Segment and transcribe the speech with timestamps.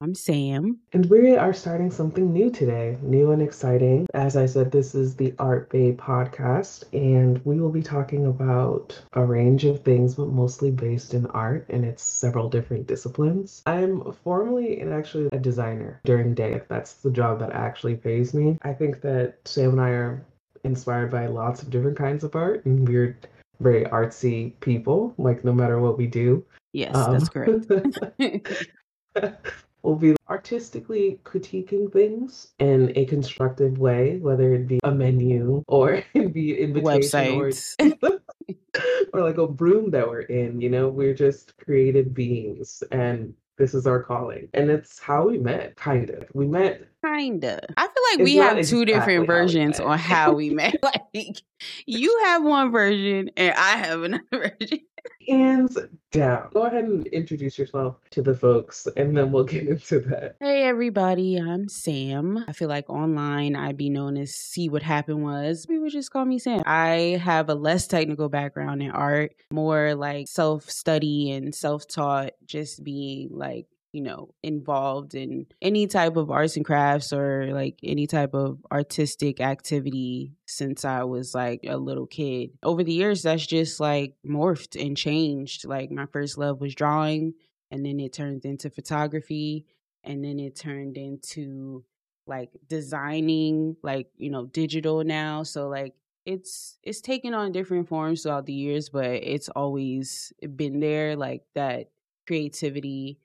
[0.00, 0.78] I'm Sam.
[0.92, 4.06] And we are starting something new today, new and exciting.
[4.14, 9.00] As I said, this is the Art Bay podcast, and we will be talking about
[9.12, 13.62] a range of things, but mostly based in art and its several different disciplines.
[13.66, 16.60] I'm formally and actually a designer during the day.
[16.68, 18.58] That's the job that actually pays me.
[18.62, 20.24] I think that Sam and I are
[20.64, 23.18] inspired by lots of different kinds of art, and we're
[23.60, 26.44] very artsy people, like no matter what we do.
[26.72, 27.70] Yes, um, that's correct.
[29.84, 36.02] we'll be artistically critiquing things in a constructive way, whether it be a menu or
[36.14, 37.96] it be invitation Websites.
[38.02, 38.80] or,
[39.12, 40.60] or like a room that we're in.
[40.60, 44.48] You know, we're just creative beings and this is our calling.
[44.54, 46.24] And it's how we met, kind of.
[46.34, 47.60] We met Kinda.
[47.76, 50.76] I feel like it's we have two exactly different versions how on how we met.
[50.82, 51.42] like
[51.86, 54.80] you have one version and I have another version.
[55.28, 55.78] Hands
[56.12, 56.50] down.
[56.52, 60.36] Go ahead and introduce yourself to the folks and then we'll get into that.
[60.40, 62.44] Hey everybody, I'm Sam.
[62.46, 65.66] I feel like online I'd be known as See What Happened Was.
[65.66, 66.62] People just call me Sam.
[66.66, 72.32] I have a less technical background in art, more like self study and self taught,
[72.46, 77.78] just being like you know, involved in any type of arts and crafts or like
[77.84, 82.50] any type of artistic activity since I was like a little kid.
[82.64, 85.64] Over the years, that's just like morphed and changed.
[85.64, 87.34] Like my first love was drawing,
[87.70, 89.64] and then it turned into photography,
[90.02, 91.84] and then it turned into
[92.26, 95.44] like designing, like, you know, digital now.
[95.44, 95.94] So, like,
[96.26, 101.42] it's it's taken on different forms throughout the years but it's always been there like
[101.54, 101.90] that
[102.26, 103.18] creativity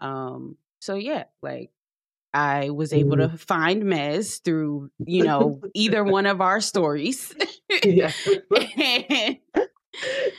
[0.00, 1.70] um, so yeah, like
[2.34, 3.30] I was able mm.
[3.30, 7.34] to find Mez through, you know, either one of our stories.
[7.84, 8.12] yeah.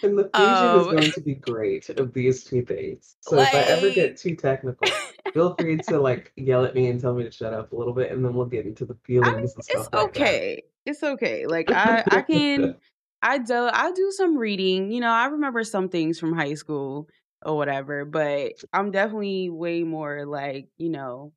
[0.03, 3.16] and the fusion um, is going to be great of these two things.
[3.22, 4.88] So like, if I ever get too technical,
[5.34, 7.94] feel free to like yell at me and tell me to shut up a little
[7.94, 9.52] bit, and then we'll get into the feelings I and.
[9.68, 10.64] It's okay.
[10.86, 11.48] It's okay.
[11.48, 12.75] Like I, I can,
[13.22, 14.92] I do, I do some reading.
[14.92, 17.09] You know, I remember some things from high school
[17.46, 18.06] or whatever.
[18.06, 21.34] But I'm definitely way more like, you know,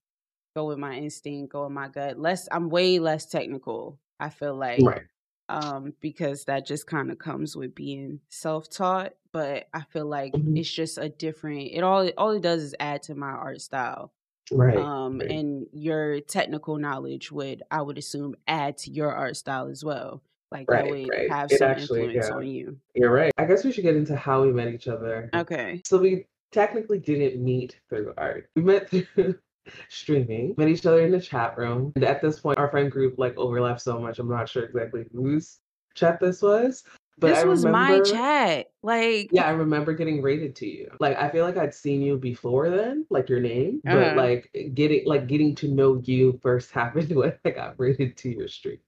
[0.54, 2.18] go with my instinct, go with my gut.
[2.18, 4.82] Less I'm way less technical, I feel like.
[4.82, 5.02] Right.
[5.48, 9.12] Um, because that just kind of comes with being self taught.
[9.32, 10.56] But I feel like mm-hmm.
[10.56, 13.60] it's just a different it all it all it does is add to my art
[13.60, 14.12] style.
[14.50, 14.76] Right.
[14.76, 15.30] Um right.
[15.30, 20.22] and your technical knowledge would I would assume add to your art style as well.
[20.52, 21.30] Like right, that would right.
[21.30, 22.34] have it some actually, influence yeah.
[22.34, 22.76] on you.
[22.94, 23.32] You're right.
[23.38, 25.30] I guess we should get into how we met each other.
[25.34, 25.80] Okay.
[25.86, 28.50] So we technically didn't meet through art.
[28.54, 29.36] We met through
[29.88, 31.92] streaming, met each other in the chat room.
[31.96, 34.18] And at this point, our friend group like overlapped so much.
[34.18, 35.58] I'm not sure exactly whose
[35.94, 36.84] chat this was.
[37.18, 38.66] But this I was remember, my chat.
[38.82, 40.90] Like Yeah, I remember getting raided to you.
[40.98, 43.80] Like I feel like I'd seen you before then, like your name.
[43.86, 43.96] Uh-huh.
[43.96, 48.30] But like getting like getting to know you first happened when I got raided to
[48.30, 48.78] your stream.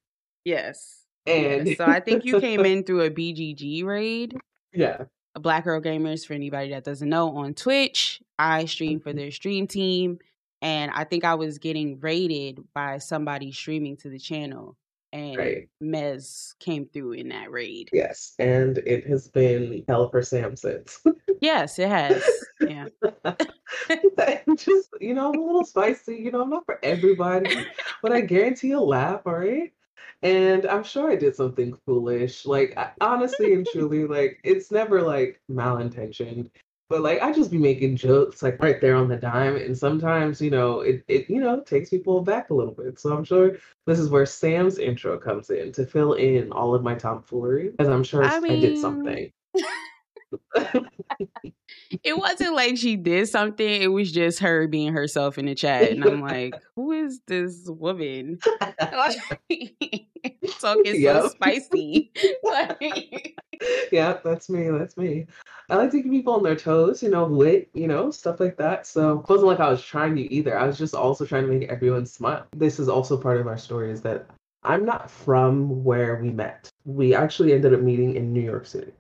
[0.45, 1.04] Yes.
[1.27, 4.37] And so I think you came in through a BGG raid.
[4.77, 5.05] Yeah.
[5.39, 8.21] Black Girl Gamers, for anybody that doesn't know, on Twitch.
[8.41, 9.19] I stream for mm-hmm.
[9.19, 10.19] their stream team.
[10.63, 14.77] And I think I was getting raided by somebody streaming to the channel.
[15.13, 15.69] And right.
[15.81, 17.89] Mez came through in that raid.
[17.93, 18.35] Yes.
[18.41, 20.99] And it has been hell for Sam since.
[21.41, 22.25] yes, it has.
[22.61, 22.89] Yeah.
[24.57, 26.17] just, you know, I'm a little spicy.
[26.17, 27.65] You know, I'm not for everybody,
[28.03, 29.73] but I guarantee you'll laugh, all right?
[30.23, 32.47] And I'm sure I did something foolish.
[32.47, 36.51] Like honestly and truly, like it's never like malintentioned.
[36.91, 39.57] But like I just be making jokes like right there on the dime.
[39.57, 42.99] And sometimes, you know, it, it you know, takes people back a little bit.
[43.01, 43.57] So I'm sure
[43.87, 47.71] this is where Sam's intro comes in to fill in all of my tomfoolery.
[47.71, 48.53] Because I'm sure I, mean...
[48.53, 49.33] I did something.
[52.03, 53.83] it wasn't like she did something.
[53.83, 55.91] It was just her being herself in the chat.
[55.91, 58.39] And I'm like, who is this woman?
[60.61, 61.23] Talking yep.
[61.23, 62.13] so spicy.
[63.93, 64.71] yeah, that's me.
[64.71, 65.27] That's me.
[65.71, 68.57] I like to keep people on their toes, you know, lit, you know, stuff like
[68.59, 68.87] that.
[68.87, 70.59] So it wasn't like I was trying to either.
[70.59, 72.47] I was just also trying to make everyone smile.
[72.55, 74.27] This is also part of our story is that
[74.63, 76.69] I'm not from where we met.
[76.85, 78.93] We actually ended up meeting in New York City.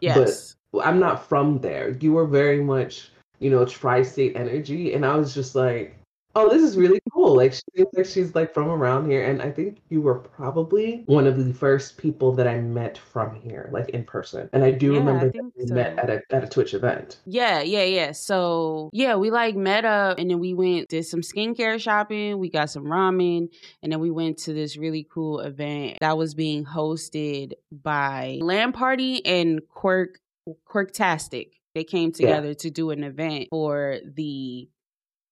[0.00, 0.56] Yes.
[0.80, 1.96] I'm not from there.
[2.00, 5.96] You were very much, you know, tri-state energy, and I was just like,
[6.34, 7.36] oh, this is really cool.
[7.36, 11.26] Like she's like she's like from around here, and I think you were probably one
[11.26, 14.48] of the first people that I met from here, like in person.
[14.52, 15.74] And I do yeah, remember I that we so.
[15.74, 17.18] met at a at a Twitch event.
[17.26, 18.12] Yeah, yeah, yeah.
[18.12, 22.38] So yeah, we like met up, and then we went did some skincare shopping.
[22.38, 23.48] We got some ramen,
[23.82, 28.74] and then we went to this really cool event that was being hosted by Land
[28.74, 30.18] Party and Quirk
[30.68, 31.52] Quirktastic.
[31.74, 32.54] They came together yeah.
[32.54, 34.68] to do an event for the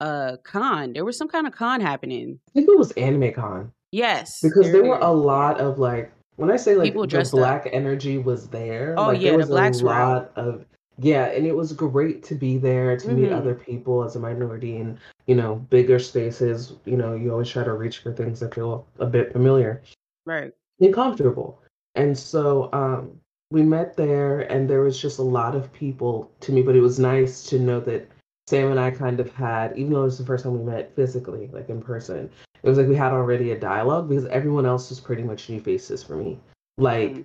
[0.00, 0.92] uh con.
[0.94, 2.40] There was some kind of con happening.
[2.48, 3.72] I think it was Anime Con.
[3.92, 4.40] Yes.
[4.40, 7.66] Because there, there were a lot of like when I say like People the black
[7.66, 7.72] up.
[7.72, 8.94] energy was there.
[8.96, 10.64] Oh like, yeah, there was the black a lot of
[11.02, 13.22] yeah, and it was great to be there to mm-hmm.
[13.22, 16.74] meet other people as a minority in you know bigger spaces.
[16.84, 19.82] You know, you always try to reach for things that feel a bit familiar,
[20.26, 21.62] right, and comfortable.
[21.94, 23.18] And so um,
[23.50, 26.62] we met there, and there was just a lot of people to me.
[26.62, 28.08] But it was nice to know that
[28.48, 30.94] Sam and I kind of had, even though it was the first time we met
[30.96, 32.30] physically, like in person,
[32.62, 35.60] it was like we had already a dialogue because everyone else was pretty much new
[35.60, 36.38] faces for me.
[36.78, 37.22] Like mm-hmm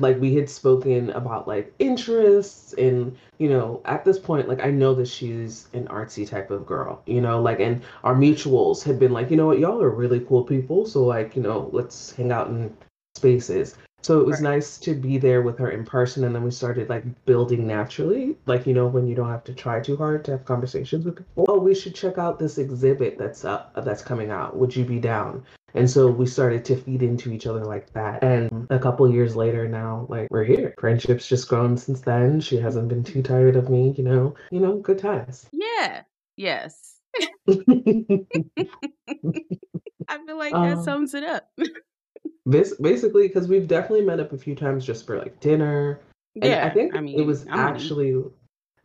[0.00, 4.70] like we had spoken about like interests and you know at this point like i
[4.70, 8.98] know that she's an artsy type of girl you know like and our mutuals had
[8.98, 12.12] been like you know what y'all are really cool people so like you know let's
[12.12, 12.74] hang out in
[13.16, 14.54] spaces so it was right.
[14.54, 18.36] nice to be there with her in person and then we started like building naturally
[18.46, 21.16] like you know when you don't have to try too hard to have conversations with
[21.16, 24.84] people oh we should check out this exhibit that's up that's coming out would you
[24.84, 25.44] be down
[25.74, 28.22] and so we started to feed into each other like that.
[28.22, 30.74] And a couple years later now, like we're here.
[30.78, 32.40] Friendship's just grown since then.
[32.40, 34.34] She hasn't been too tired of me, you know.
[34.50, 35.46] You know, good times.
[35.52, 36.02] Yeah.
[36.36, 36.96] Yes.
[40.08, 41.48] I feel like that um, sums it up.
[42.44, 46.00] this basically because we've definitely met up a few times just for like dinner.
[46.34, 48.22] And yeah, I think I mean, it was I'm actually.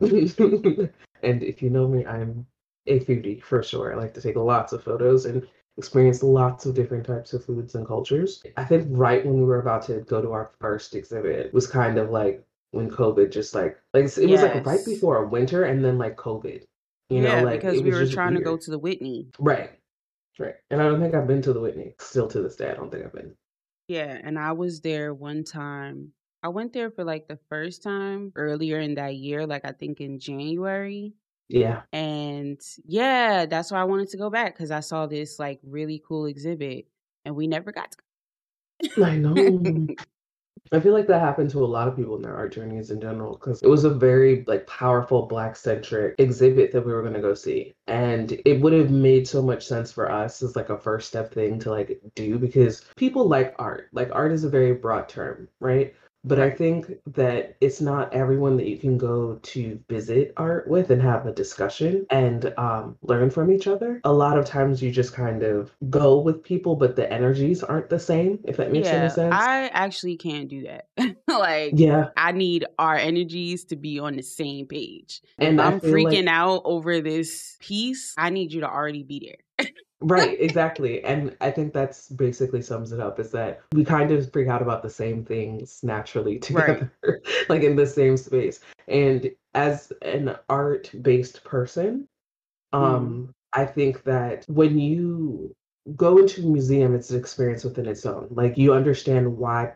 [0.00, 2.46] and if you know me, I'm
[2.86, 3.92] a foodie for sure.
[3.92, 5.46] I like to take lots of photos, and
[5.76, 8.42] experience lots of different types of foods and cultures.
[8.56, 11.98] I think right when we were about to go to our first exhibit was kind
[11.98, 14.42] of like when COVID just like like it yes.
[14.42, 16.64] was like right before winter and then like COVID.
[17.10, 18.44] You yeah, know, like because we were trying weird.
[18.44, 19.28] to go to the Whitney.
[19.38, 19.70] Right.
[20.38, 20.54] Right.
[20.70, 21.94] And I don't think I've been to the Whitney.
[21.98, 23.34] Still to this day, I don't think I've been.
[23.88, 26.12] Yeah, and I was there one time.
[26.42, 30.00] I went there for like the first time earlier in that year, like I think
[30.00, 31.14] in January.
[31.48, 31.82] Yeah.
[31.92, 36.02] And yeah, that's why I wanted to go back because I saw this like really
[36.06, 36.86] cool exhibit
[37.24, 37.98] and we never got to
[39.02, 39.34] I know.
[40.72, 43.00] I feel like that happened to a lot of people in their art journeys in
[43.00, 47.14] general because it was a very like powerful black centric exhibit that we were going
[47.14, 47.74] to go see.
[47.86, 51.32] And it would have made so much sense for us as like a first step
[51.32, 53.88] thing to like do because people like art.
[53.92, 55.94] Like art is a very broad term right
[56.24, 60.90] but I think that it's not everyone that you can go to visit art with
[60.90, 64.00] and have a discussion and um, learn from each other.
[64.04, 67.88] A lot of times you just kind of go with people, but the energies aren't
[67.88, 69.34] the same, if that makes yeah, any sense.
[69.34, 71.16] I actually can't do that.
[71.28, 75.22] like, yeah, I need our energies to be on the same page.
[75.38, 76.34] And if I'm freaking like...
[76.34, 79.66] out over this piece, I need you to already be there.
[80.00, 84.30] right exactly and i think that's basically sums it up is that we kind of
[84.32, 87.14] freak out about the same things naturally together right.
[87.48, 92.06] like in the same space and as an art based person
[92.72, 93.34] um mm.
[93.52, 95.54] i think that when you
[95.96, 99.72] go into a museum it's an experience within its own like you understand why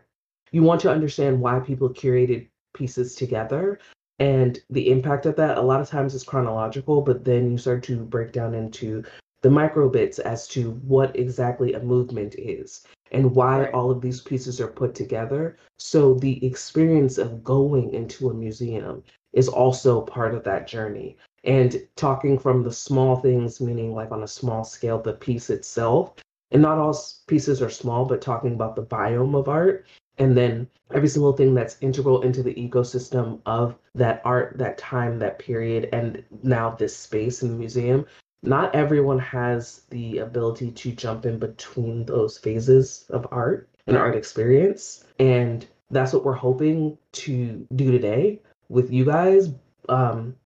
[0.53, 3.81] you want to understand why people curated pieces together
[4.19, 7.83] and the impact of that a lot of times is chronological but then you start
[7.83, 9.03] to break down into
[9.43, 14.21] the micro bits as to what exactly a movement is and why all of these
[14.21, 15.57] pieces are put together.
[15.79, 21.17] So the experience of going into a museum is also part of that journey.
[21.45, 26.15] And talking from the small things, meaning like on a small scale, the piece itself,
[26.53, 26.97] and not all
[27.27, 29.87] pieces are small, but talking about the biome of art,
[30.19, 35.19] and then every single thing that's integral into the ecosystem of that art, that time,
[35.19, 38.07] that period, and now this space in the museum
[38.43, 44.17] not everyone has the ability to jump in between those phases of art and art
[44.17, 45.05] experience.
[45.19, 49.51] And that's what we're hoping to do today with you guys.
[49.89, 50.37] Um,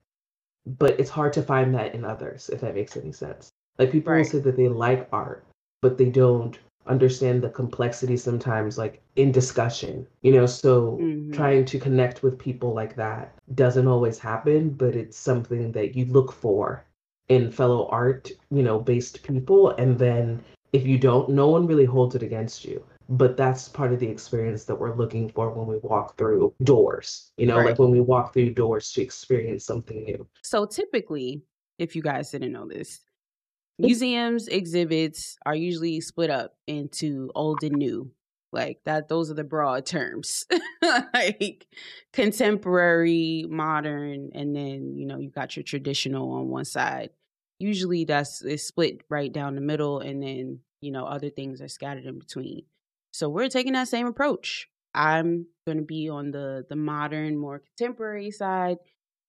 [0.67, 3.51] but it's hard to find that in others, if that makes any sense.
[3.79, 4.19] Like people right.
[4.19, 5.45] will say that they like art,
[5.81, 11.33] but they don't understand the complexity sometimes like in discussion you know so mm-hmm.
[11.33, 16.05] trying to connect with people like that doesn't always happen but it's something that you
[16.07, 16.85] look for
[17.29, 19.71] in fellow art, you know, based people.
[19.71, 20.43] And then
[20.73, 22.85] if you don't, no one really holds it against you.
[23.09, 27.31] But that's part of the experience that we're looking for when we walk through doors,
[27.37, 27.67] you know, right.
[27.67, 30.27] like when we walk through doors to experience something new.
[30.43, 31.43] So typically,
[31.79, 32.99] if you guys didn't know this,
[33.81, 33.87] mm.
[33.87, 38.11] museums exhibits are usually split up into old and new
[38.53, 40.47] like that those are the broad terms
[41.15, 41.67] like
[42.13, 47.11] contemporary modern and then you know you got your traditional on one side
[47.59, 51.69] usually that's it's split right down the middle and then you know other things are
[51.69, 52.63] scattered in between
[53.13, 57.61] so we're taking that same approach i'm going to be on the the modern more
[57.61, 58.77] contemporary side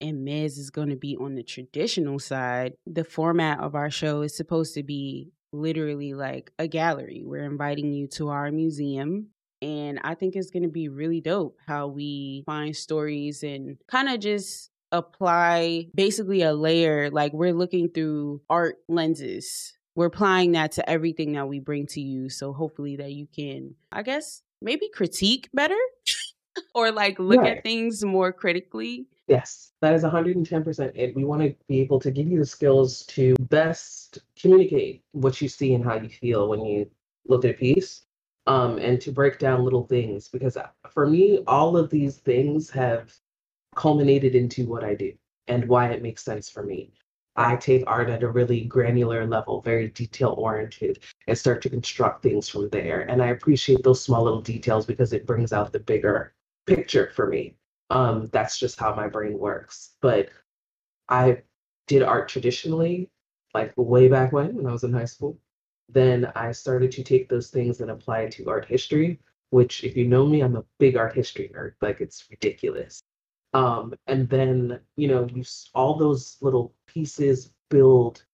[0.00, 2.74] and Mez is going to be on the traditional side.
[2.86, 7.22] The format of our show is supposed to be literally like a gallery.
[7.24, 9.28] We're inviting you to our museum.
[9.60, 14.08] And I think it's going to be really dope how we find stories and kind
[14.08, 17.10] of just apply basically a layer.
[17.10, 19.74] Like we're looking through art lenses.
[19.94, 22.28] We're applying that to everything that we bring to you.
[22.28, 25.78] So hopefully that you can, I guess, maybe critique better
[26.74, 27.58] or like look right.
[27.58, 31.14] at things more critically Yes, that is 110% it.
[31.14, 35.48] We want to be able to give you the skills to best communicate what you
[35.48, 36.90] see and how you feel when you
[37.26, 38.06] look at a piece
[38.46, 40.28] um, and to break down little things.
[40.28, 43.14] Because uh, for me, all of these things have
[43.78, 45.12] culminated into what I do
[45.46, 46.92] and why it makes sense for me.
[47.36, 52.24] I take art at a really granular level, very detail oriented, and start to construct
[52.24, 53.02] things from there.
[53.02, 56.34] And I appreciate those small little details because it brings out the bigger
[56.66, 57.54] picture for me.
[57.90, 59.94] Um, that's just how my brain works.
[60.00, 60.30] But
[61.08, 61.42] I
[61.86, 63.08] did art traditionally,
[63.54, 65.38] like way back when, when I was in high school.
[65.88, 69.20] Then I started to take those things and apply it to art history,
[69.50, 71.74] which, if you know me, I'm a big art history nerd.
[71.80, 73.00] Like it's ridiculous.
[73.58, 78.24] Um, and then you know, you all those little pieces build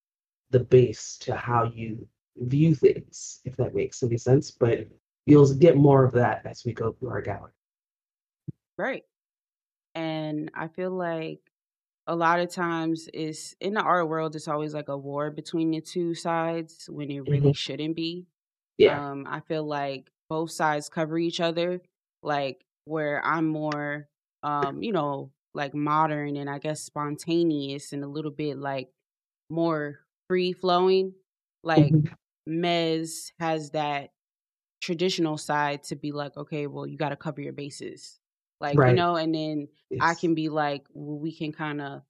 [0.50, 4.50] the base to how you view things, if that makes any sense.
[4.50, 4.88] But
[5.26, 7.52] you'll get more of that as we go through our gallery.
[8.76, 9.04] Right.
[9.94, 11.40] And I feel like
[12.06, 15.70] a lot of times it's in the art world it's always like a war between
[15.70, 17.52] the two sides when it really mm-hmm.
[17.52, 18.26] shouldn't be.
[18.76, 19.10] Yeah.
[19.10, 21.80] Um I feel like both sides cover each other
[22.22, 24.08] like where I'm more
[24.44, 28.88] um you know like modern and I guess spontaneous and a little bit like
[29.50, 31.14] more free flowing
[31.62, 32.64] like mm-hmm.
[32.64, 34.10] Mez has that
[34.80, 38.18] traditional side to be like okay well you got to cover your bases
[38.60, 38.90] like right.
[38.90, 40.00] you know and then yes.
[40.02, 42.02] i can be like well, we can kind of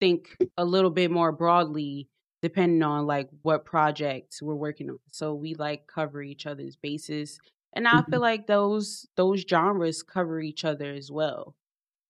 [0.00, 2.08] think a little bit more broadly
[2.40, 7.40] depending on like what projects we're working on so we like cover each other's bases
[7.74, 7.96] and mm-hmm.
[7.96, 11.56] i feel like those those genres cover each other as well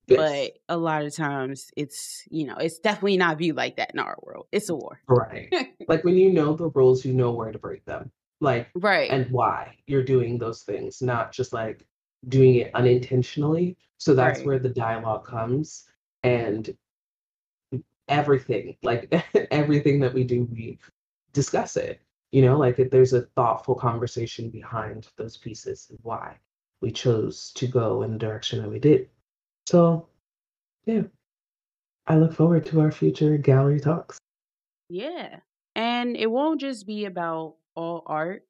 [0.06, 0.18] yes.
[0.18, 3.98] but a lot of times it's you know it's definitely not viewed like that in
[3.98, 5.52] our world it's a war right
[5.88, 9.30] like when you know the rules you know where to break them like right and
[9.30, 11.86] why you're doing those things not just like
[12.28, 13.76] doing it unintentionally.
[13.98, 14.46] So that's right.
[14.46, 15.84] where the dialogue comes
[16.22, 16.74] and
[18.08, 19.12] everything, like
[19.50, 20.78] everything that we do, we
[21.32, 22.00] discuss it.
[22.32, 26.36] You know, like if there's a thoughtful conversation behind those pieces and why
[26.80, 29.08] we chose to go in the direction that we did.
[29.66, 30.08] So,
[30.86, 31.02] yeah,
[32.06, 34.18] I look forward to our future gallery talks.
[34.88, 35.36] Yeah.
[35.74, 38.46] And it won't just be about all art.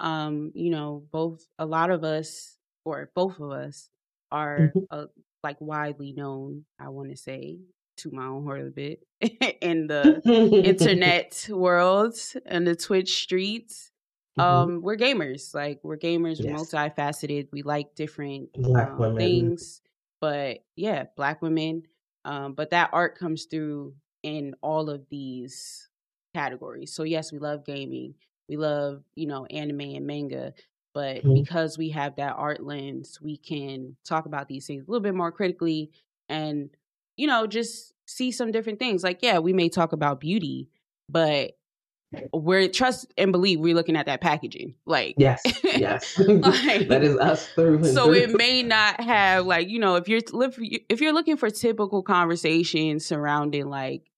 [0.00, 3.88] Um, you know, both a lot of us or both of us
[4.32, 4.80] are mm-hmm.
[4.90, 5.06] uh,
[5.42, 7.58] like widely known, I want to say,
[7.98, 9.06] to my own heart a bit,
[9.60, 10.20] in the
[10.64, 12.16] internet world
[12.46, 13.92] and the Twitch streets.
[14.38, 14.50] Mm-hmm.
[14.50, 15.54] Um, we're gamers.
[15.54, 16.40] Like we're gamers.
[16.40, 16.46] Yes.
[16.46, 17.48] We're multifaceted.
[17.52, 19.80] We like different um, things.
[20.24, 21.82] But yeah, black women.
[22.24, 25.90] Um, but that art comes through in all of these
[26.34, 26.94] categories.
[26.94, 28.14] So yes, we love gaming.
[28.48, 30.54] We love, you know, anime and manga
[30.94, 31.34] but mm-hmm.
[31.34, 35.14] because we have that art lens we can talk about these things a little bit
[35.14, 35.90] more critically
[36.28, 36.70] and
[37.16, 40.68] you know just see some different things like yeah we may talk about beauty
[41.08, 41.56] but
[42.32, 47.16] we're trust and believe we're looking at that packaging like yes yes like, that is
[47.18, 48.14] us through so through.
[48.14, 50.20] it may not have like you know if you're
[50.88, 54.10] if you're looking for typical conversations surrounding like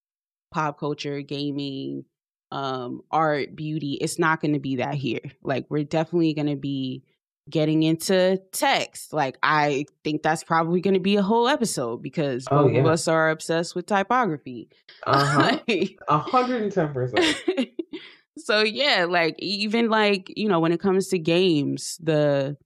[0.53, 2.05] pop culture gaming
[2.53, 6.57] um art beauty it's not going to be that here like we're definitely going to
[6.57, 7.03] be
[7.49, 12.47] getting into text like i think that's probably going to be a whole episode because
[12.51, 12.81] oh, both yeah.
[12.81, 14.69] of us are obsessed with typography
[15.07, 17.71] uh-huh 110%
[18.39, 22.57] so yeah like even like you know when it comes to games the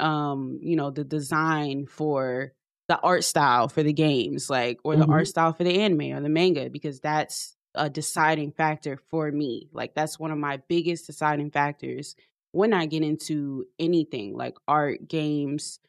[0.00, 2.52] um you know the design for
[2.88, 5.12] the art style for the games like or the mm-hmm.
[5.12, 9.68] art style for the anime or the manga because that's a deciding factor for me.
[9.72, 12.14] Like that's one of my biggest deciding factors
[12.52, 15.80] when I get into anything like art, games,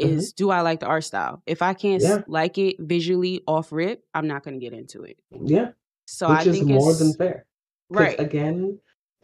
[0.00, 0.18] mm-hmm.
[0.18, 0.36] is mm-hmm.
[0.36, 1.42] do I like the art style?
[1.46, 2.22] If I can't yeah.
[2.28, 5.18] like it visually off rip, I'm not going to get into it.
[5.42, 5.70] Yeah.
[6.06, 7.46] So Which I is more than fair.
[7.88, 8.18] Right.
[8.20, 8.78] Again,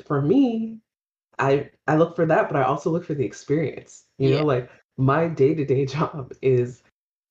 [0.04, 0.80] for me,
[1.38, 4.04] I I look for that, but I also look for the experience.
[4.18, 4.40] You yeah.
[4.40, 6.82] know, like my day to day job is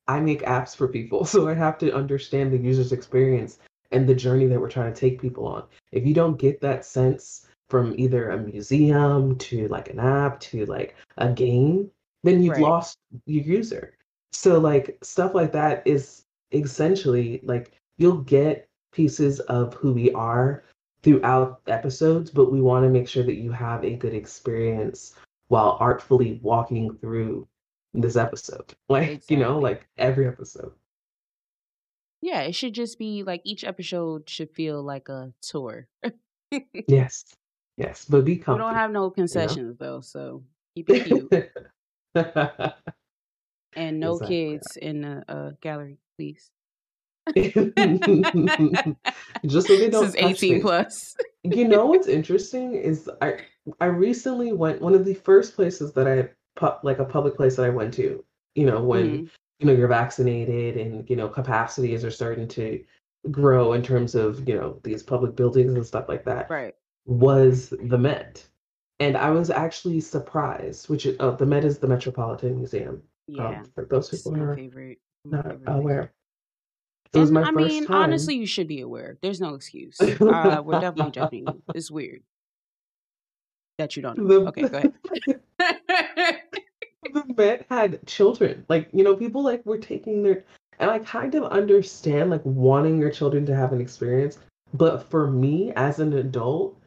[0.07, 3.59] I make apps for people, so I have to understand the user's experience
[3.91, 5.63] and the journey that we're trying to take people on.
[5.91, 10.65] If you don't get that sense from either a museum to like an app to
[10.65, 11.89] like a game,
[12.23, 12.61] then you've right.
[12.61, 13.97] lost your user.
[14.33, 20.63] So like stuff like that is essentially like you'll get pieces of who we are
[21.03, 25.15] throughout episodes, but we want to make sure that you have a good experience
[25.47, 27.47] while artfully walking through
[27.93, 28.73] this episode.
[28.89, 29.37] Like, exactly.
[29.37, 30.71] you know, like every episode.
[32.21, 35.87] Yeah, it should just be like each episode should feel like a tour.
[36.87, 37.25] yes.
[37.77, 38.05] Yes.
[38.05, 38.61] But be comfy.
[38.61, 39.93] We don't have no concessions you know?
[39.95, 40.43] though, so
[40.75, 41.31] keep it cute.
[43.75, 44.35] and no exactly.
[44.35, 46.49] kids in the uh, gallery, please.
[47.35, 47.57] Just
[49.67, 50.05] so they don't.
[50.05, 51.15] This is eighteen plus.
[51.43, 53.39] you know what's interesting is I
[53.81, 56.29] I recently went one of the first places that I
[56.83, 58.23] like a public place that I went to.
[58.53, 59.29] You know when mm.
[59.59, 62.83] you know you're vaccinated and you know capacities are starting to
[63.31, 66.47] grow in terms of you know these public buildings and stuff like that.
[66.49, 66.75] Right.
[67.05, 68.45] Was the Met,
[68.99, 70.89] and I was actually surprised.
[70.89, 73.01] Which is, oh, the Met is the Metropolitan Museum.
[73.29, 73.47] Um, yeah.
[73.47, 76.11] Um, for those people who are favorite, not aware.
[77.13, 77.95] It was my I first mean, time.
[77.95, 79.17] honestly, you should be aware.
[79.21, 79.99] There's no excuse.
[80.01, 81.61] Uh, we're definitely judging you.
[81.73, 82.23] It's weird
[83.77, 84.27] that you don't know.
[84.27, 84.93] The, okay, go ahead.
[87.13, 88.65] the Met had children.
[88.69, 90.43] Like, you know, people like were taking their
[90.79, 94.39] and I kind of understand like wanting your children to have an experience.
[94.73, 96.77] But for me as an adult,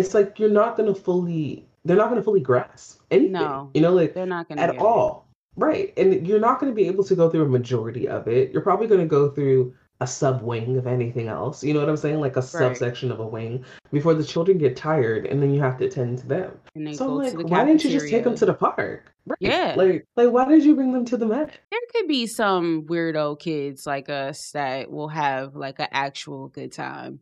[0.00, 3.32] it's like you're not gonna fully they're not gonna fully grasp anything.
[3.32, 3.70] No.
[3.74, 5.26] You know, like they're not gonna at all.
[5.56, 5.92] Right.
[5.96, 8.52] And you're not to be able to go through a majority of it.
[8.52, 11.62] You're probably to go through a sub wing of anything else.
[11.62, 12.20] You know what I'm saying?
[12.20, 12.48] Like a right.
[12.48, 16.18] subsection of a wing before the children get tired and then you have to attend
[16.18, 16.58] to them.
[16.94, 19.12] so like, why didn't you just take them to the park?
[19.26, 19.36] Right.
[19.40, 19.74] Yeah.
[19.76, 21.58] Like, like why did you bring them to the Met?
[21.70, 26.72] There could be some weirdo kids like us that will have like an actual good
[26.72, 27.20] time.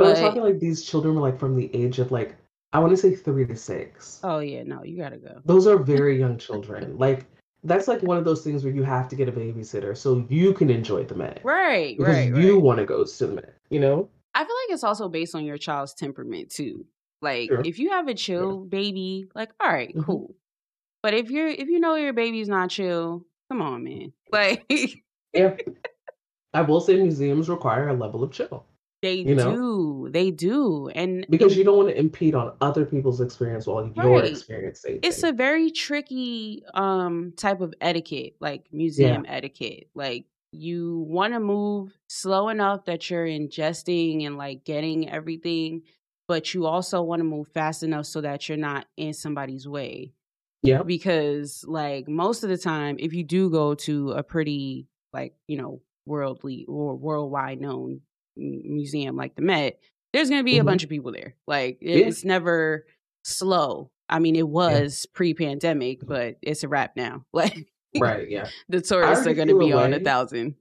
[0.00, 2.36] But, I'm talking like these children were like from the age of like
[2.72, 4.20] I want to say three to six.
[4.22, 5.40] Oh yeah, no, you gotta go.
[5.44, 6.96] Those are very young children.
[6.96, 7.26] Like
[7.64, 10.54] that's like one of those things where you have to get a babysitter so you
[10.54, 11.40] can enjoy the Met.
[11.44, 12.28] Right, because right.
[12.34, 12.62] You right.
[12.62, 14.08] want to go to the Met, you know?
[14.34, 16.86] I feel like it's also based on your child's temperament too.
[17.20, 17.60] Like sure.
[17.64, 20.02] if you have a chill baby, like all right, mm-hmm.
[20.02, 20.34] cool.
[21.02, 24.12] But if you're if you know your baby's not chill, come on, man.
[24.32, 24.64] Like
[25.34, 25.56] Yeah.
[26.52, 28.64] I will say museums require a level of chill.
[29.02, 29.54] They you know?
[29.54, 30.08] do.
[30.10, 30.88] They do.
[30.94, 33.96] And because you don't want to impede on other people's experience while right.
[33.96, 35.00] you're experiencing.
[35.02, 39.32] It's a very tricky um type of etiquette, like museum yeah.
[39.32, 39.88] etiquette.
[39.94, 45.82] Like you want to move slow enough that you're ingesting and like getting everything,
[46.28, 50.12] but you also want to move fast enough so that you're not in somebody's way.
[50.62, 50.82] Yeah.
[50.82, 55.56] Because like most of the time if you do go to a pretty like, you
[55.56, 58.02] know, worldly or worldwide known
[58.40, 59.78] museum like the Met,
[60.12, 60.62] there's going to be mm-hmm.
[60.62, 61.34] a bunch of people there.
[61.46, 62.28] Like it's yeah.
[62.28, 62.86] never
[63.24, 63.90] slow.
[64.08, 65.16] I mean, it was yeah.
[65.16, 67.24] pre-pandemic, but it's a wrap now.
[67.92, 68.48] Like right, yeah.
[68.68, 70.54] the tourists are going to be on a thousand.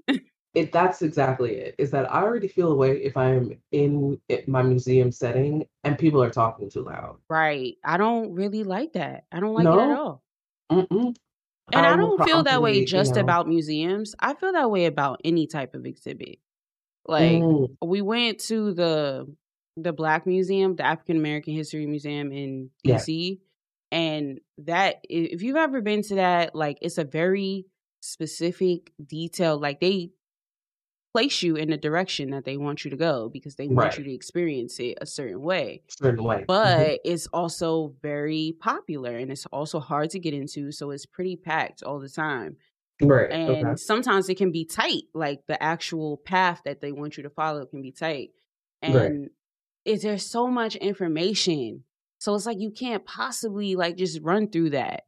[0.56, 1.76] it that's exactly it.
[1.78, 6.32] Is that I already feel away if I'm in my museum setting and people are
[6.32, 7.18] talking too loud.
[7.30, 7.76] Right.
[7.84, 9.26] I don't really like that.
[9.32, 9.78] I don't like no.
[9.78, 10.24] it at all.
[10.72, 11.16] Mm-mm.
[11.72, 14.16] And I, I don't feel that way just you know, about museums.
[14.20, 16.40] I feel that way about any type of exhibit.
[17.10, 17.68] Like mm.
[17.84, 19.36] we went to the
[19.76, 23.40] the Black Museum, the African American History Museum in DC.
[23.40, 23.98] Yeah.
[23.98, 27.66] And that if you've ever been to that, like it's a very
[28.02, 29.60] specific detail.
[29.60, 30.12] Like they
[31.12, 33.98] place you in the direction that they want you to go because they want right.
[33.98, 35.82] you to experience it a certain way.
[35.90, 36.38] Certain way.
[36.38, 36.46] Mm-hmm.
[36.48, 36.96] But mm-hmm.
[37.04, 40.72] it's also very popular and it's also hard to get into.
[40.72, 42.58] So it's pretty packed all the time.
[43.02, 43.32] Right.
[43.32, 43.76] And okay.
[43.76, 47.66] sometimes it can be tight, like the actual path that they want you to follow
[47.66, 48.32] can be tight.
[48.82, 49.30] And right.
[49.86, 51.84] is there so much information?
[52.20, 55.04] So it's like you can't possibly like just run through that.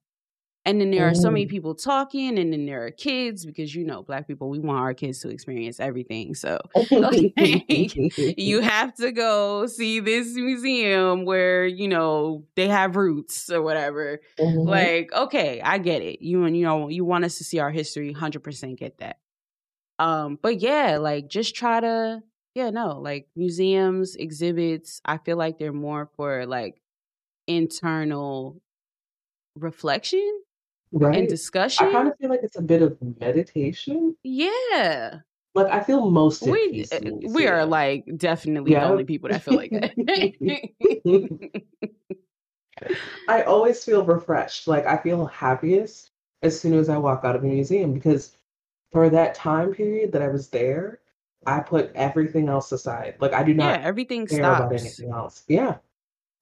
[0.63, 1.49] And then there are so many mm.
[1.49, 4.93] people talking, and then there are kids because you know, black people, we want our
[4.93, 6.35] kids to experience everything.
[6.35, 6.59] So
[6.91, 14.21] you have to go see this museum where you know they have roots or whatever.
[14.39, 14.69] Mm-hmm.
[14.69, 16.21] Like, okay, I get it.
[16.21, 19.17] You and you know, you want us to see our history, hundred percent get that.
[19.97, 22.21] Um, but yeah, like just try to,
[22.53, 25.01] yeah, no, like museums, exhibits.
[25.05, 26.79] I feel like they're more for like
[27.47, 28.61] internal
[29.55, 30.41] reflection
[30.91, 31.19] right?
[31.19, 31.87] and discussion.
[31.87, 34.15] I kind of feel like it's a bit of meditation.
[34.23, 35.19] Yeah.
[35.53, 38.85] Like I feel most we uh, we are like definitely yeah.
[38.85, 39.91] the only people that feel like that.
[43.27, 44.67] I always feel refreshed.
[44.67, 48.37] Like I feel happiest as soon as I walk out of a museum because
[48.91, 50.99] for that time period that I was there,
[51.45, 53.15] I put everything else aside.
[53.19, 54.59] Like I do not yeah, everything care stops.
[54.59, 55.43] about anything else.
[55.47, 55.77] Yeah.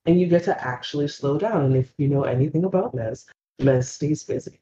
[0.06, 1.66] And you get to actually slow down.
[1.66, 3.26] And if you know anything about Mez,
[3.60, 4.62] Mez stays busy.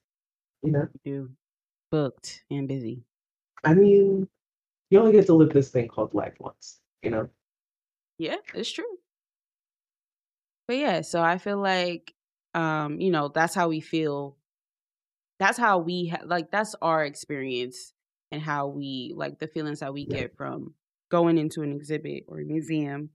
[0.64, 0.88] You know?
[0.94, 1.36] You do.
[1.92, 3.06] Booked and busy.
[3.64, 4.28] I mean,
[4.92, 7.30] you only get to live this thing called life once, you know?
[8.18, 9.00] Yeah, it's true.
[10.68, 12.14] But yeah, so I feel like
[12.54, 14.38] um, you know, that's how we feel.
[15.40, 17.94] That's how we ha- like that's our experience
[18.32, 20.28] and how we like the feelings that we Yeah.
[20.28, 20.74] get from
[21.10, 23.12] going into an exhibit or a museum.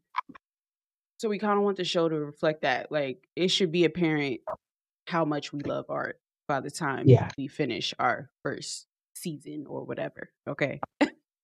[1.18, 2.90] So we kind of want the show to reflect that.
[2.90, 4.40] Like it should be apparent
[5.06, 7.30] how much we love art by the time Yeah.
[7.38, 10.30] we finish our first season or whatever.
[10.48, 10.80] Okay.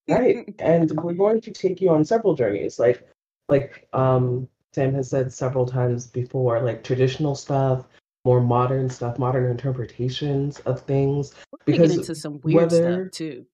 [0.09, 0.55] Right.
[0.59, 2.79] And we're going to take you on several journeys.
[2.79, 3.07] Like
[3.49, 7.87] like um Sam has said several times before, like traditional stuff,
[8.25, 11.35] more modern stuff, modern interpretations of things.
[11.53, 13.47] We're Because into some weird whether stuff too.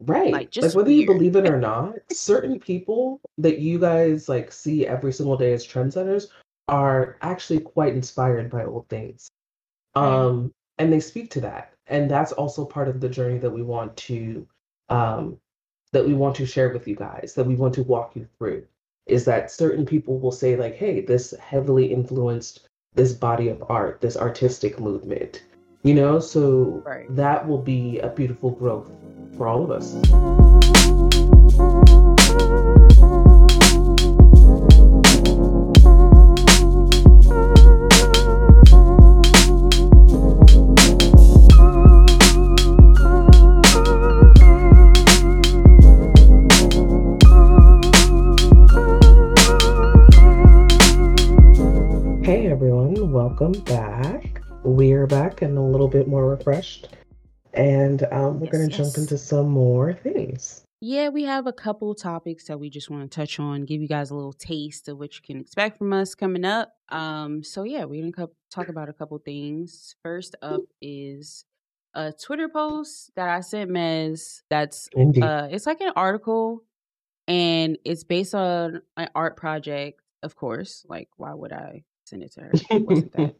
[0.00, 0.32] Right.
[0.32, 4.86] Like Like whether you believe it or not, certain people that you guys like see
[4.86, 6.28] every single day as trendsetters
[6.68, 9.28] are actually quite inspired by old things.
[9.96, 11.72] Um, and they speak to that.
[11.86, 14.46] And that's also part of the journey that we want to
[14.88, 15.38] um
[15.92, 18.66] that we want to share with you guys, that we want to walk you through.
[19.06, 24.00] Is that certain people will say, like, hey, this heavily influenced this body of art,
[24.00, 25.44] this artistic movement.
[25.82, 27.06] You know, so Right.
[27.14, 28.90] that will be a beautiful growth
[29.36, 29.94] for all of us.
[52.86, 54.40] Everyone, welcome back.
[54.62, 56.86] We're back and a little bit more refreshed.
[57.52, 60.62] And um, we're Yes, going to jump into some more things.
[60.80, 63.88] Yeah, we have a couple topics that we just want to touch on, give you
[63.88, 66.74] guys a little taste of what you can expect from us coming up.
[66.88, 69.96] Um, so yeah, we're gonna talk about a couple things.
[70.04, 71.44] First up is
[71.92, 74.42] a Twitter post that I sent Mez.
[74.48, 76.62] That's uh, it's like an article,
[77.26, 80.00] and it's based on an art project.
[80.22, 82.52] Of course, like why would I send it to her?
[82.70, 83.36] Wasn't that.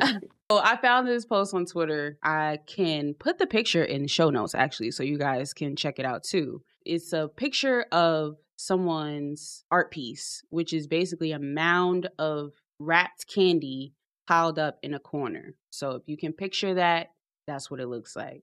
[0.50, 2.18] So I found this post on Twitter.
[2.22, 5.98] I can put the picture in the show notes actually, so you guys can check
[5.98, 6.62] it out too.
[6.86, 13.92] It's a picture of someone's art piece, which is basically a mound of wrapped candy
[14.26, 15.54] piled up in a corner.
[15.68, 17.08] So if you can picture that,
[17.46, 18.42] that's what it looks like.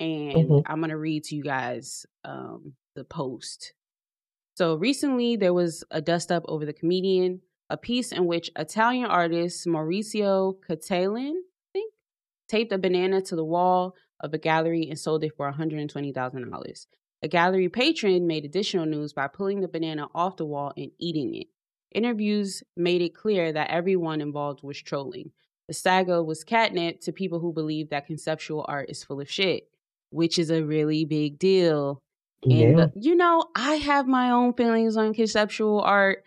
[0.00, 0.62] And Mhm.
[0.66, 3.72] I'm gonna read to you guys um, the post.
[4.56, 9.06] So recently there was a dust up over the comedian, a piece in which Italian
[9.06, 11.94] artist Maurizio Cattelan, I think,
[12.48, 16.86] taped a banana to the wall of a gallery and sold it for $120,000.
[17.22, 21.34] A gallery patron made additional news by pulling the banana off the wall and eating
[21.34, 21.46] it.
[21.92, 25.30] Interviews made it clear that everyone involved was trolling.
[25.68, 29.68] The saga was catnip to people who believe that conceptual art is full of shit,
[30.10, 32.00] which is a really big deal.
[32.42, 32.86] And yeah.
[32.96, 36.24] you know, I have my own feelings on conceptual art.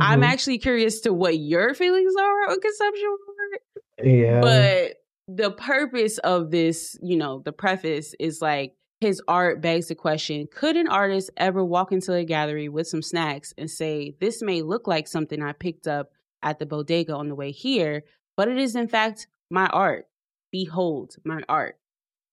[0.00, 0.24] I'm Mhm.
[0.26, 3.16] actually curious to what your feelings are on conceptual
[3.52, 3.62] art.
[4.06, 4.40] yeah.
[4.40, 4.96] But
[5.28, 10.46] the purpose of this, you know, the preface is like his art begs the question
[10.50, 14.62] Could an artist ever walk into a gallery with some snacks and say, This may
[14.62, 18.04] look like something I picked up at the bodega on the way here,
[18.36, 20.06] but it is in fact my art?
[20.50, 21.78] Behold my art.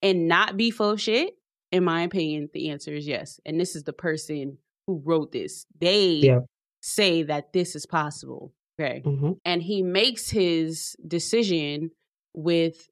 [0.01, 1.35] And not be full of shit?
[1.71, 3.39] In my opinion, the answer is yes.
[3.45, 5.65] And this is the person who wrote this.
[5.79, 6.39] They Yeah.
[6.81, 8.53] Say that this is possible.
[8.79, 9.37] Okay Mhm.
[9.43, 11.91] and he makes his decision
[12.33, 12.89] with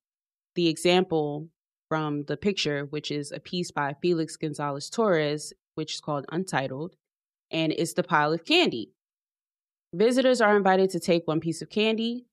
[0.56, 1.50] the example
[1.90, 6.96] from the picture, which is a piece by Felix Gonzalez Torres, which is called Untitled,
[7.50, 8.92] and it's the pile of candy.
[9.94, 12.27] Visitors are invited to take one piece of candy.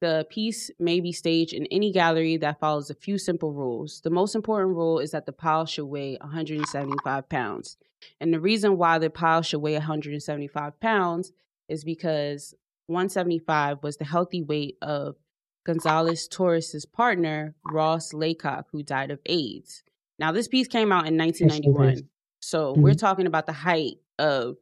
[0.00, 4.02] The piece may be staged in any gallery that follows a few simple rules.
[4.02, 7.78] The most important rule is that the pile should weigh 175 pounds.
[8.20, 11.32] And the reason why the pile should weigh 175 pounds
[11.68, 12.54] is because
[12.88, 15.16] 175 was the healthy weight of
[15.64, 19.82] Gonzalez Torres's partner, Ross Laycock, who died of AIDS.
[20.18, 22.08] Now, this piece came out in 1991.
[22.40, 24.56] So we're talking about the height of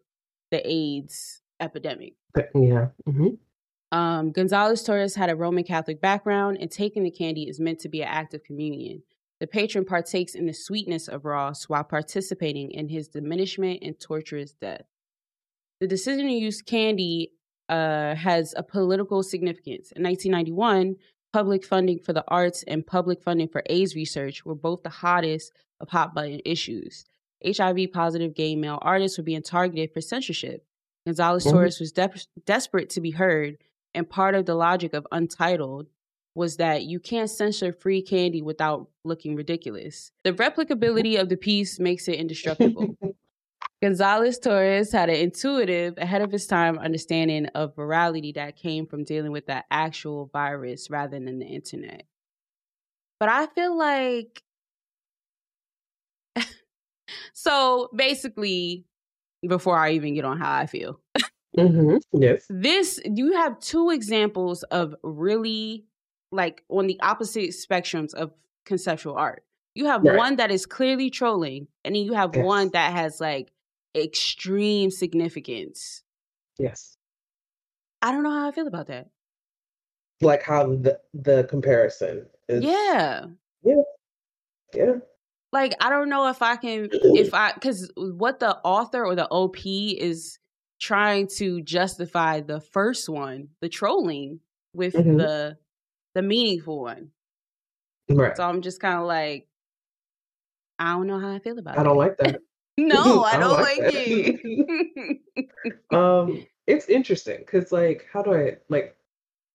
[0.50, 2.14] the AIDS epidemic.
[2.54, 2.88] Yeah.
[3.06, 3.38] Mhm.
[3.94, 7.88] Um, Gonzalez Torres had a Roman Catholic background, and taking the candy is meant to
[7.88, 9.04] be an act of communion.
[9.38, 14.52] The patron partakes in the sweetness of Ross while participating in his diminishment and torturous
[14.52, 14.82] death.
[15.80, 17.34] The decision to use candy
[17.68, 19.92] uh, has a political significance.
[19.92, 20.96] In 1991,
[21.32, 25.52] public funding for the arts and public funding for AIDS research were both the hottest
[25.78, 27.04] of hot button issues.
[27.46, 30.66] HIV positive gay male artists were being targeted for censorship.
[31.06, 31.44] Gonzalez.
[31.44, 32.10] Torres was de-
[32.44, 33.58] desperate to be heard,
[33.94, 35.86] and part of the logic of Untitled
[36.34, 40.10] was that you can't censor free candy without looking ridiculous.
[40.24, 42.96] The replicability of the piece makes it indestructible.
[43.82, 49.04] Gonzalez Torres had an intuitive, ahead of his time understanding of virality that came from
[49.04, 52.04] dealing with that actual virus rather than the internet.
[53.20, 54.42] But I feel like
[57.34, 58.86] so basically,
[59.46, 61.00] before I even get on how I feel,
[61.56, 61.96] mm-hmm.
[62.12, 65.84] yes, this you have two examples of really
[66.32, 68.32] like on the opposite spectrums of
[68.64, 69.44] conceptual art.
[69.74, 70.16] You have right.
[70.16, 72.44] one that is clearly trolling, and then you have yes.
[72.44, 73.52] one that has like
[73.94, 76.02] extreme significance.
[76.58, 76.96] Yes.
[78.02, 79.08] I don't know how I feel about that.
[80.20, 83.26] Like how the the comparison is Yeah.
[83.64, 83.82] Yeah.
[84.74, 84.92] Yeah.
[85.52, 89.28] Like I don't know if I can if I cuz what the author or the
[89.28, 90.38] OP is
[90.80, 94.40] trying to justify the first one, the trolling
[94.74, 95.16] with mm-hmm.
[95.16, 95.56] the
[96.14, 97.10] the meaningful one.
[98.08, 98.36] Right.
[98.36, 99.48] So I'm just kind of like
[100.78, 101.80] I don't know how I feel about it.
[101.80, 102.40] I don't like that.
[102.76, 105.20] No, I, don't, like, like it.
[105.92, 108.96] um, it's interesting because, like, how do I like?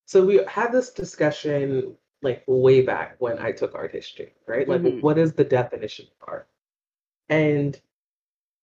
[0.06, 4.70] So we had this discussion like way back when I took art history, right?
[4.70, 5.02] Like, mm-hmm.
[5.02, 6.48] what is the definition of art?
[7.28, 7.78] And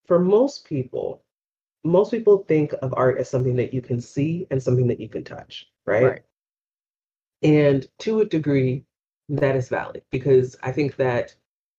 [0.07, 1.23] for most people,
[1.87, 5.09] most people think of art as something that you can see and something that you
[5.09, 6.05] can touch, right?
[6.05, 6.23] right.
[7.43, 8.85] And to a degree,
[9.29, 11.35] that is valid because I think that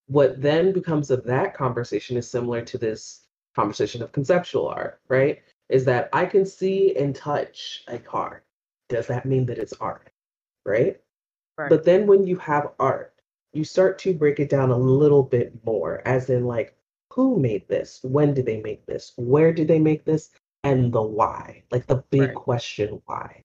[0.08, 5.42] what then becomes of that conversation is similar to this conversation of conceptual art, right?
[5.70, 8.44] Is that I can see and touch a car.
[8.90, 10.10] Does that mean that it's art?
[10.66, 11.00] Right?
[11.58, 11.70] right?
[11.70, 13.14] But then when you have art,
[13.54, 16.77] you start to break it down a little bit more, as in, like,
[17.18, 18.00] who made this?
[18.04, 19.14] When did they make this?
[19.18, 20.30] Where did they make this?
[20.64, 22.36] And the why, like the big right.
[22.36, 23.44] question why.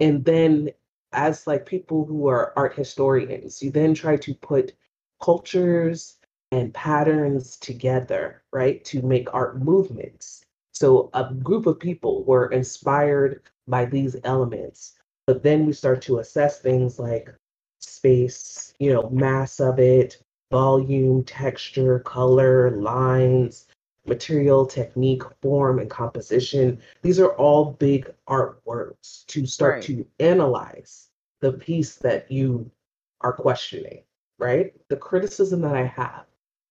[0.00, 0.70] And then,
[1.12, 4.74] as like people who are art historians, you then try to put
[5.22, 6.16] cultures
[6.50, 10.44] and patterns together, right, to make art movements.
[10.72, 14.94] So a group of people were inspired by these elements,
[15.26, 17.32] but then we start to assess things like
[17.80, 23.66] space, you know, mass of it, volume, texture, color, lines,
[24.06, 26.80] material, technique, form, and composition.
[27.02, 29.82] These are all big art words to start right.
[29.84, 31.08] to analyze
[31.40, 32.70] the piece that you
[33.20, 34.02] are questioning
[34.38, 34.72] right?
[34.88, 36.24] The criticism that I have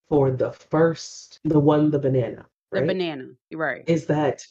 [0.09, 2.81] for the first, the one, the banana, right?
[2.81, 3.83] The banana, right.
[3.87, 4.45] Is that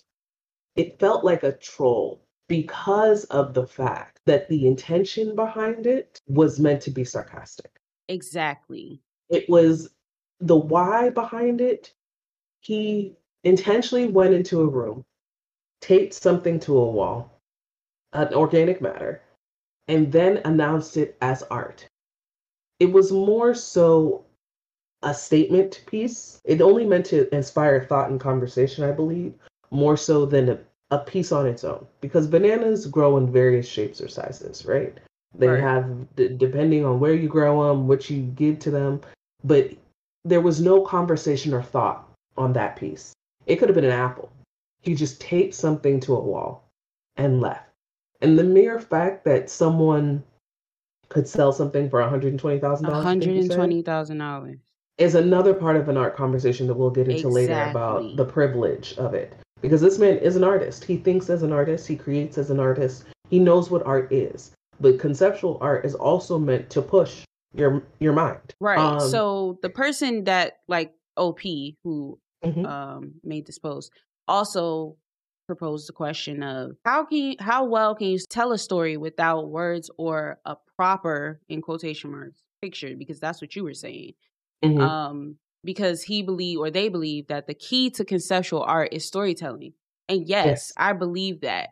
[0.76, 6.60] it felt like a troll because of the fact that the intention behind it was
[6.60, 7.70] meant to be sarcastic.
[8.08, 9.00] Exactly.
[9.28, 9.90] It was
[10.40, 11.92] the why behind it.
[12.60, 15.04] He intentionally went into a room,
[15.80, 17.40] taped something to a wall,
[18.12, 19.22] an organic matter,
[19.88, 21.88] and then announced it as art
[22.78, 24.24] it was more so
[25.02, 26.40] a statement piece.
[26.44, 29.34] It only meant to inspire thought and conversation, I believe,
[29.70, 30.58] more so than a,
[30.90, 31.86] a piece on its own.
[32.00, 34.96] Because bananas grow in various shapes or sizes, right?
[35.34, 35.60] They right.
[35.60, 39.00] have, d- depending on where you grow them, what you give to them.
[39.44, 39.70] But
[40.24, 43.12] there was no conversation or thought on that piece.
[43.46, 44.30] It could have been an apple.
[44.82, 46.64] He just taped something to a wall
[47.16, 47.70] and left.
[48.20, 50.22] And the mere fact that someone
[51.08, 52.60] could sell something for $120,000.
[52.60, 54.58] $120,000
[54.98, 57.46] is another part of an art conversation that we'll get into exactly.
[57.46, 59.34] later about the privilege of it.
[59.60, 60.84] Because this man is an artist.
[60.84, 64.52] He thinks as an artist, he creates as an artist, he knows what art is.
[64.80, 68.54] But conceptual art is also meant to push your your mind.
[68.60, 68.78] Right.
[68.78, 71.40] Um, so the person that like OP
[71.84, 72.64] who mm-hmm.
[72.66, 73.90] um made this post
[74.28, 74.96] also
[75.46, 79.48] proposed the question of how can you, how well can you tell a story without
[79.48, 84.12] words or a proper in quotation marks picture because that's what you were saying
[84.64, 84.80] mm-hmm.
[84.80, 89.72] um because he believe or they believe that the key to conceptual art is storytelling
[90.08, 91.70] and yes, yes i believe that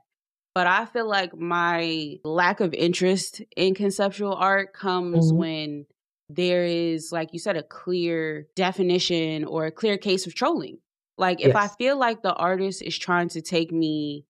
[0.55, 5.39] but i feel like my lack of interest in conceptual art comes mm-hmm.
[5.39, 5.87] when
[6.29, 10.79] there is like you said a clear definition or a clear case of trolling
[11.17, 11.57] like if yes.
[11.57, 14.25] I feel like the artist is trying to take me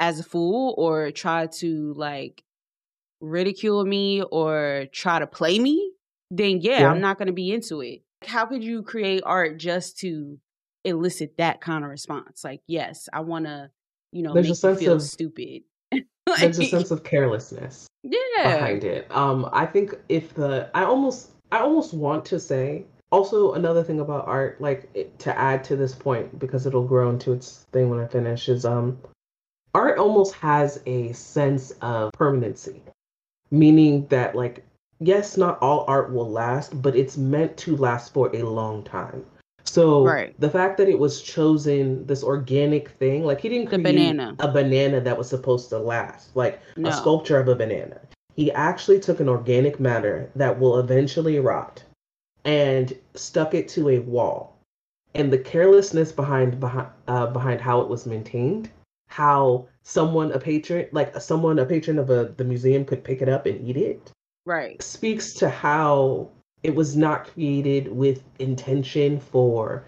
[0.00, 2.42] as a fool or try to like
[3.20, 5.92] ridicule me or try to play me,
[6.30, 6.90] then yeah, yeah.
[6.90, 8.02] I'm not going to be into it.
[8.24, 10.38] How could you create art just to
[10.84, 12.42] elicit that kind of response?
[12.42, 13.70] Like, yes, I want to,
[14.12, 15.62] you know, there's you feel of, stupid.
[15.92, 16.06] like,
[16.38, 18.56] there's a sense of carelessness yeah.
[18.56, 19.06] behind it.
[19.10, 24.00] Um, I think if the I almost I almost want to say also another thing
[24.00, 27.88] about art like it, to add to this point because it'll grow into its thing
[27.88, 28.98] when i finish is um
[29.74, 32.82] art almost has a sense of permanency
[33.50, 34.64] meaning that like
[35.00, 39.24] yes not all art will last but it's meant to last for a long time
[39.68, 40.34] So Right.
[40.40, 44.34] the fact that it was chosen this organic thing, like he didn't create banana.
[44.40, 46.88] a banana that was supposed to last, like No.
[46.88, 48.00] a sculpture of a banana.
[48.34, 51.82] He actually took an organic matter that will eventually rot
[52.44, 54.56] and stuck it to a wall.
[55.14, 58.70] And the carelessness behind behind uh, behind how it was maintained,
[59.08, 63.28] how someone a patron like someone a patron of a the museum could pick it
[63.28, 64.12] up and eat it,
[64.46, 64.80] Right.
[64.82, 66.28] speaks to how
[66.62, 69.84] it was not created with intention for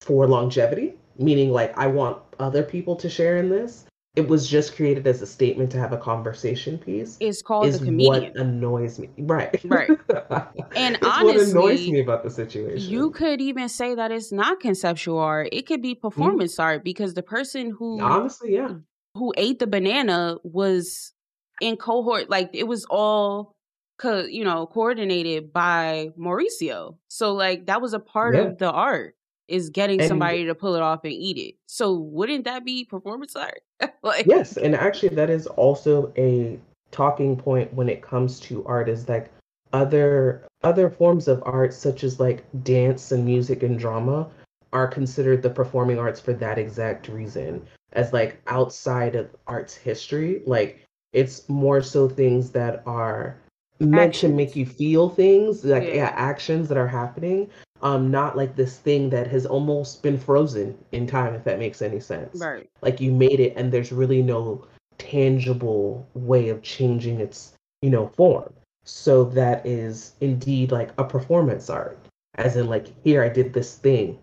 [0.00, 4.76] for longevity meaning like i want other people to share in this it was just
[4.76, 8.32] created as a statement to have a conversation piece It's called is the comedian.
[8.32, 9.90] what annoys me right Right.
[10.76, 14.60] And it's what annoys me about the situation You could even say that it's not
[14.60, 15.48] conceptual art.
[15.52, 16.06] It could be mm-hmm.
[16.06, 18.74] performance art because the person who honestly yeah
[19.14, 21.12] who ate the banana was
[21.60, 23.53] in cohort like it was all
[23.98, 26.96] co- you know coordinated by Maurizio.
[27.08, 28.42] So like that was a part Yeah.
[28.42, 29.16] of the art
[29.48, 31.54] is getting And- somebody to pull it off and eat it.
[31.66, 33.62] So wouldn't that be performance art?
[34.02, 36.58] like yes and actually that is also a
[36.90, 39.30] talking point when it comes to art is like
[39.72, 44.28] other other forms of art such as like dance and music and drama
[44.72, 50.42] are considered the performing arts for that exact reason as like outside of arts history
[50.46, 53.36] like it's more so things that are
[53.80, 55.94] meant to make you feel things like Yeah.
[55.94, 57.50] yeah actions that are happening
[57.82, 61.82] um not like this thing that has almost been frozen in time if that makes
[61.82, 62.68] any sense right.
[62.82, 64.64] like you made it and there's really no
[64.98, 68.52] tangible way of changing its you know form
[68.84, 71.98] so that is indeed like a performance art
[72.36, 74.18] as in like here i did this thing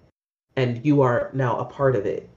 [0.56, 2.30] and you are now a part of it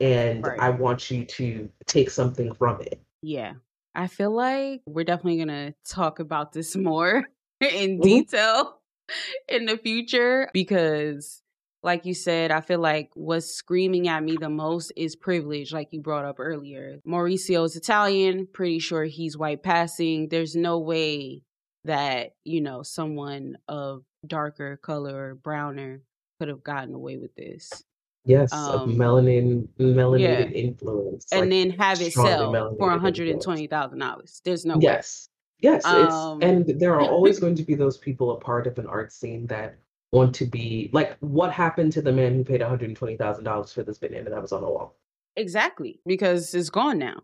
[0.00, 0.58] and Right.
[0.60, 3.52] i want you to take something from it Yeah.
[3.94, 7.24] I feel like we're definitely going to talk about this more
[7.60, 8.02] in Mhm.
[8.02, 8.80] detail
[9.48, 11.42] in the future because
[11.82, 15.88] like you said, I feel like what's screaming at me the most is privilege, like
[15.92, 17.00] you brought up earlier.
[17.06, 20.28] Maurizio is Italian, pretty sure he's white passing.
[20.28, 21.42] There's no way
[21.84, 26.02] that, you know, someone of darker color or browner
[26.38, 27.82] could have gotten away with this.
[28.24, 30.56] Yes Um, melanin melanated yeah.
[30.56, 33.70] influence And like, then have it sell for melanated influence.
[33.70, 34.42] $120,000.
[34.44, 34.80] There's no way.
[34.82, 35.28] Yes.
[35.60, 38.78] Yes, it's Um, and there are always going to be those people a part of
[38.78, 39.76] an art scene that
[40.12, 44.30] want to be like what happened to the man who paid $120,000 for this banana
[44.30, 44.96] that was on the wall?
[45.36, 47.22] Exactly, because it's gone now.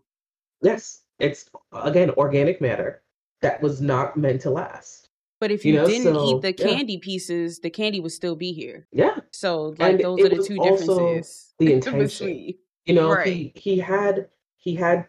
[0.61, 3.01] Yes, it's again organic matter
[3.41, 5.06] that was not meant to last.
[5.39, 6.73] But if You you, know, didn't so, eat the yeah.
[6.75, 8.87] candy pieces, the candy would still be here.
[8.91, 11.53] Yeah, So like And those are the two differences.
[11.59, 12.53] the intention.
[12.85, 13.27] you know, Right.
[13.27, 15.07] he he had he had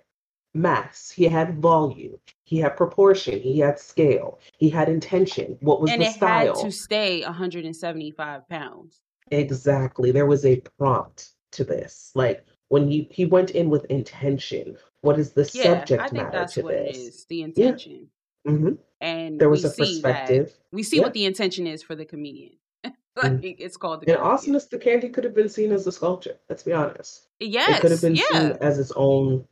[0.55, 5.57] mass, he had volume, he had proportion, he had scale, he had intention.
[5.61, 6.55] What was and the it style?
[6.57, 9.01] had to stay 175 pounds.
[9.31, 10.11] Exactly.
[10.11, 12.11] There was a prompt to this.
[12.15, 14.77] Like when he he went in with intention.
[15.03, 16.97] What is the Yeah, subject I think matter that's to what this?
[16.97, 18.09] is, the intention.
[18.45, 20.55] hmm And There was we a perspective.
[20.73, 21.03] We see Yeah.
[21.05, 22.53] what the intention is for the comedian.
[23.19, 23.57] Mm.
[23.59, 26.37] it's called the And awesomeness, the candy could have been seen as a sculpture.
[26.49, 27.27] Let's be honest.
[27.41, 27.79] Yes.
[27.79, 28.23] it could have been yeah.
[28.31, 29.45] seen as its own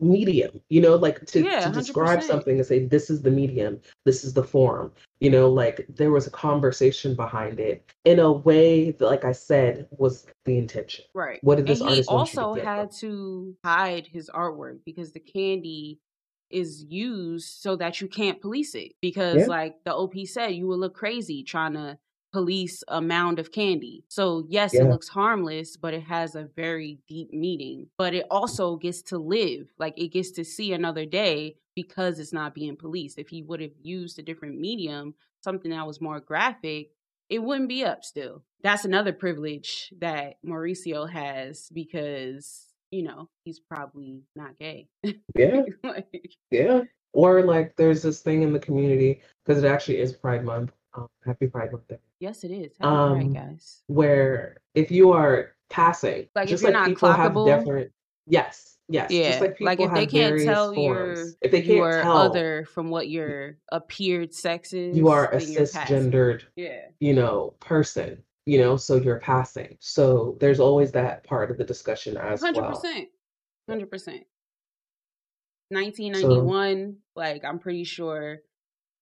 [0.00, 0.60] medium.
[0.68, 2.22] You know, like to, Yeah, to describe 100%.
[2.24, 4.92] something and say this is the medium, this is the form.
[5.20, 9.32] You know, like there was a conversation behind it in a way that, like I
[9.32, 11.04] said, was the intention.
[11.14, 11.38] Right.
[11.42, 14.06] What did this and he artist want you to also get from had to hide
[14.06, 16.00] his artwork because the candy
[16.50, 18.92] is used so that you can't police it.
[19.00, 19.46] Because, Yeah.
[19.46, 21.98] like the OP said, you will look crazy trying to
[22.32, 24.04] police a mound of candy.
[24.08, 24.82] So, yes, Yeah.
[24.84, 27.90] it looks harmless, but it has a very deep meaning.
[27.98, 32.32] But it also gets to live, like it gets to see another day because it's
[32.32, 33.18] not being policed.
[33.18, 36.92] If he would have used a different medium, something that was more graphic,
[37.28, 38.44] it wouldn't be up still.
[38.62, 44.88] That's another privilege that Maurizio has because, you know, he's probably not gay.
[45.36, 45.62] Yeah.
[45.84, 46.82] Like, Yeah.
[47.12, 50.72] Or like there's this thing in the community because it actually is Pride Month.
[50.94, 51.98] Um, happy Pride Month Day.
[52.20, 52.72] yes, it is.
[52.80, 53.82] Happy Um, Pride, guys.
[53.88, 57.90] Where if you are passing, Like, if just you're like not people have different.
[58.26, 58.76] Yes.
[58.88, 59.10] Yes.
[59.12, 61.14] Yeah, Just like people like if they can't tell you're.
[61.42, 65.48] If they can't tell other from what your appeared sex is, you are a then
[65.52, 66.10] you're passing.
[66.10, 69.76] cisgendered, Yeah, you know, person, you know, so you're passing.
[69.80, 72.70] So there's always that part of the discussion as hundred well.
[72.70, 73.08] percent,
[73.68, 74.24] hundred percent.
[75.70, 78.40] 1991, like I'm pretty sure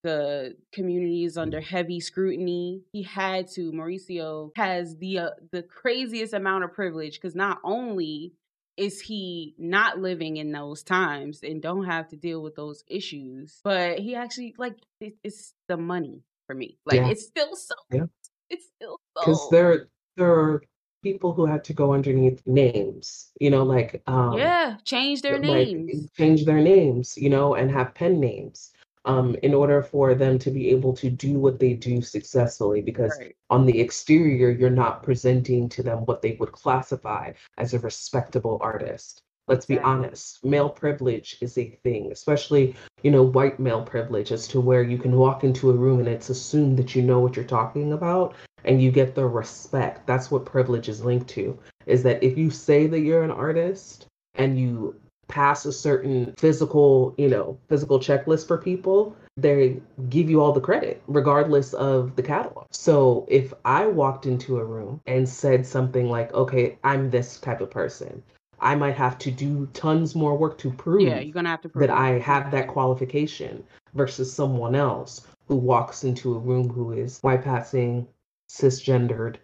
[0.05, 2.83] the community is under heavy scrutiny.
[2.93, 3.73] He had to.
[3.73, 8.35] Maurizio has the uh, the craziest amount of privilege because not only
[8.77, 13.61] is he not living in those times and don't have to deal with those issues,
[13.65, 16.79] but he actually like it, it's the money for me.
[16.87, 17.09] Like Yeah.
[17.09, 17.75] it's still so.
[17.91, 18.07] Yeah.
[18.51, 20.63] It's still Because there there are
[21.03, 25.73] people who had to go underneath names, you know, like um yeah, change their like
[25.75, 26.11] names.
[26.17, 28.73] change their names, you know, and have pen names
[29.05, 32.81] um, in order for them to be able to do what they do successfully.
[32.83, 33.37] Because Right.
[33.51, 38.59] on the exterior, you're not presenting to them what they would classify as a respectable
[38.61, 39.23] artist.
[39.49, 44.47] Let's be honest, male privilege is a thing, especially, you know, white male privilege, as
[44.49, 47.35] to where you can walk into a room and it's assumed that you know what
[47.35, 48.35] you're talking about
[48.65, 50.07] and you get the respect.
[50.07, 54.07] That's what privilege is linked to, is that if you say that you're an artist
[54.35, 54.95] and you
[55.29, 60.61] pass a certain physical, you know, physical checklist for people, they give you all the
[60.61, 62.67] credit, regardless of the catalog.
[62.73, 67.61] So if I walked into a room and said something like, okay, I'm this type
[67.61, 68.23] of person,
[68.61, 71.69] I might have to do tons more work to prove Yeah, you're gonna have to
[71.69, 71.99] prove that it.
[71.99, 77.43] I have that qualification versus someone else who walks into a room who is white
[77.43, 78.07] passing,
[78.49, 79.37] cisgendered,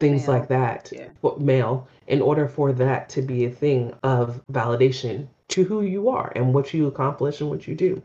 [0.00, 1.08] things Male, like that, yeah.
[1.38, 6.32] male, in order for that to be a thing of validation to who you are
[6.34, 8.02] and what you accomplish and what you do.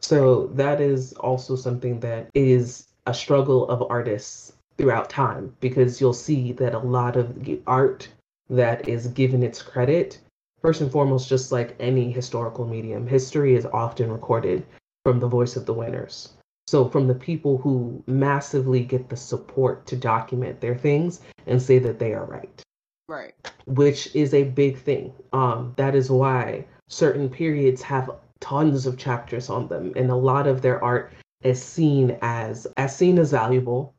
[0.00, 6.12] So that is also something that is a struggle of artists throughout time because you'll
[6.12, 8.08] see that a lot of the art
[8.50, 10.18] that is given its credit
[10.60, 14.64] first and foremost just like any historical medium history is often recorded
[15.04, 16.34] from the voice of the winners
[16.66, 21.78] so from the people who massively get the support to document their things and say
[21.78, 22.62] that they are right
[23.08, 23.34] Right.
[23.66, 25.14] which is a big thing.
[25.32, 30.46] Um, that is why certain periods have tons of chapters on them, and a lot
[30.46, 33.94] of their art is seen as as seen as valuable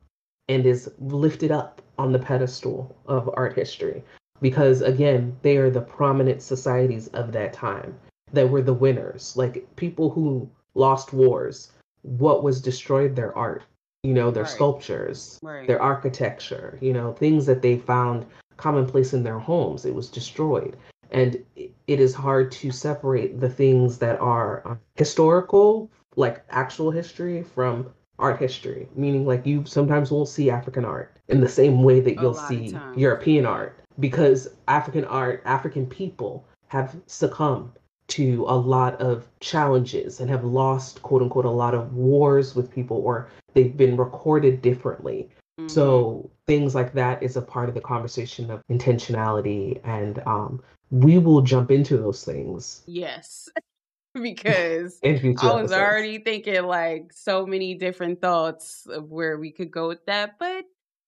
[0.48, 4.04] and is lifted up on the pedestal of art history
[4.40, 7.94] because again they are the prominent societies of that time
[8.32, 9.36] that were the winners.
[9.36, 11.72] Like people who lost wars
[12.02, 13.14] what was destroyed?
[13.16, 13.62] Their art
[14.02, 14.50] you know their Right.
[14.52, 15.66] sculptures Right.
[15.66, 18.26] their architecture you know things that they found
[18.56, 20.76] commonplace in their homes it was destroyed.
[21.10, 27.42] And it is hard to separate the things that are uh, historical like actual history
[27.42, 28.88] from art history.
[28.94, 32.34] Meaning like you sometimes won't see african art in the same way that A you'll
[32.34, 37.70] see european art because african art african people have succumbed
[38.08, 42.72] to a lot of challenges and have lost quote unquote a lot of wars with
[42.72, 45.28] people or they've been recorded differently
[45.60, 45.70] Mhm.
[45.70, 51.18] so things like that is a part of the conversation of intentionality, and um, we
[51.18, 53.48] will jump into those things yes,
[54.14, 55.72] because I was episodes.
[55.72, 60.64] already thinking like so many different thoughts of where we could go with that, but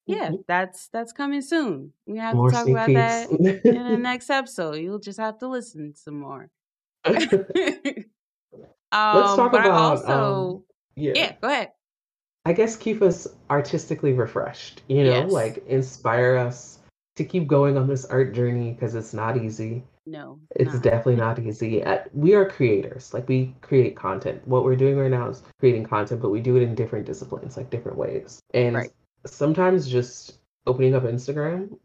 [0.07, 0.45] yeah, Mhm.
[0.47, 1.93] that's that's coming soon.
[2.07, 4.75] We have More to talk about that in the next episode.
[4.75, 6.51] You'll just have to listen some more.
[7.05, 7.31] Let's
[9.31, 10.65] um, talk about also um,
[10.97, 11.13] yeah.
[11.15, 11.71] yeah, go ahead.
[12.45, 14.83] I guess keep us artistically refreshed.
[14.89, 15.33] You know, Yes.
[15.33, 16.81] like inspire us
[17.17, 19.85] to keep going on this art journey because it's not easy.
[20.05, 20.83] No, It's not.
[20.83, 21.85] definitely not easy.
[21.85, 23.15] Uh, We are creators.
[23.15, 24.47] Like we create content.
[24.49, 27.57] What we're doing right now is creating content, but we do it in different disciplines,
[27.57, 28.41] like different ways.
[28.53, 28.91] And Right.
[29.27, 31.77] Sometimes just opening up Instagram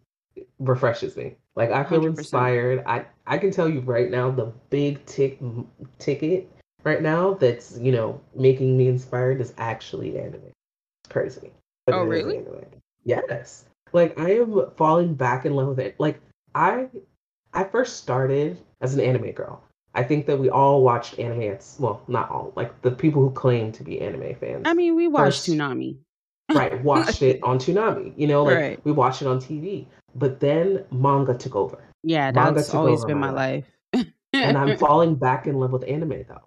[0.59, 1.35] refreshes me.
[1.55, 2.17] Like I feel 100%.
[2.19, 2.83] inspired.
[2.85, 5.39] I I can tell you right now the big tick
[5.99, 6.49] ticket
[6.83, 10.41] right now that's you know making me inspired is actually anime.
[10.45, 11.51] It's crazy.
[11.85, 12.37] But Oh, really?
[12.37, 12.65] anime.
[13.03, 13.65] Yes.
[13.93, 15.95] Like I am falling back in love with it.
[15.99, 16.19] Like
[16.53, 16.89] I
[17.53, 19.63] I first started as an anime girl.
[19.95, 23.31] I think that we all watched anime at well, not all, like the people who
[23.31, 24.63] claim to be anime fans.
[24.65, 25.97] I mean, we watched First- Toonami.
[26.53, 28.13] Right, watched it on Toonami.
[28.17, 28.85] You know, like Right.
[28.85, 29.85] we watched it on TV.
[30.15, 31.79] But then manga took over.
[32.03, 33.65] Yeah, Manga that's always been my my life.
[34.33, 36.41] And I'm falling back in love with anime though.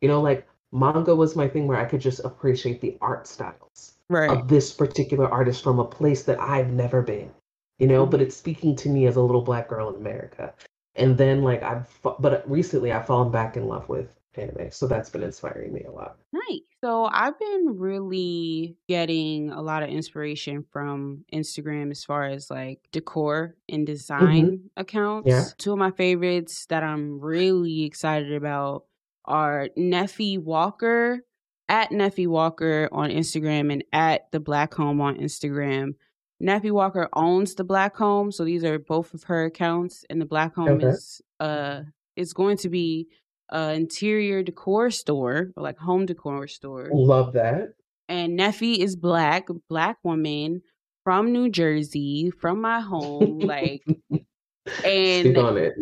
[0.00, 3.94] You know, like manga was my thing where I could just appreciate the art styles
[4.08, 4.30] right.
[4.30, 7.30] of this particular artist from a place that I've never been,
[7.78, 8.24] you know, but Mhm.
[8.24, 10.54] it's speaking to me as a little black girl in America.
[10.94, 15.10] And then like I've, but recently I've fallen back in love with anime, so that's
[15.10, 16.16] been inspiring me a lot.
[16.32, 16.60] Nice.
[16.82, 22.80] So I've been really getting a lot of inspiration from Instagram as far as like
[22.92, 25.28] decor and design accounts.
[25.28, 25.44] Yeah.
[25.58, 28.84] Two of my favorites that I'm really excited about
[29.24, 31.20] are Neffy Walker
[31.68, 35.94] at Neffy Walker on Instagram and at the Black Home on Instagram.
[36.42, 40.26] Neffy Walker owns the Black Home, so these are both of her accounts, and the
[40.26, 40.86] Black Home Okay.
[40.88, 41.82] is uh
[42.16, 43.06] is going to be
[43.52, 46.88] an interior decor store, or like home decor store.
[46.92, 47.74] Love that.
[48.08, 50.62] And Neffy is black, black woman
[51.04, 53.38] from New Jersey, from my home.
[53.38, 53.84] like
[54.84, 55.74] and Speak on it.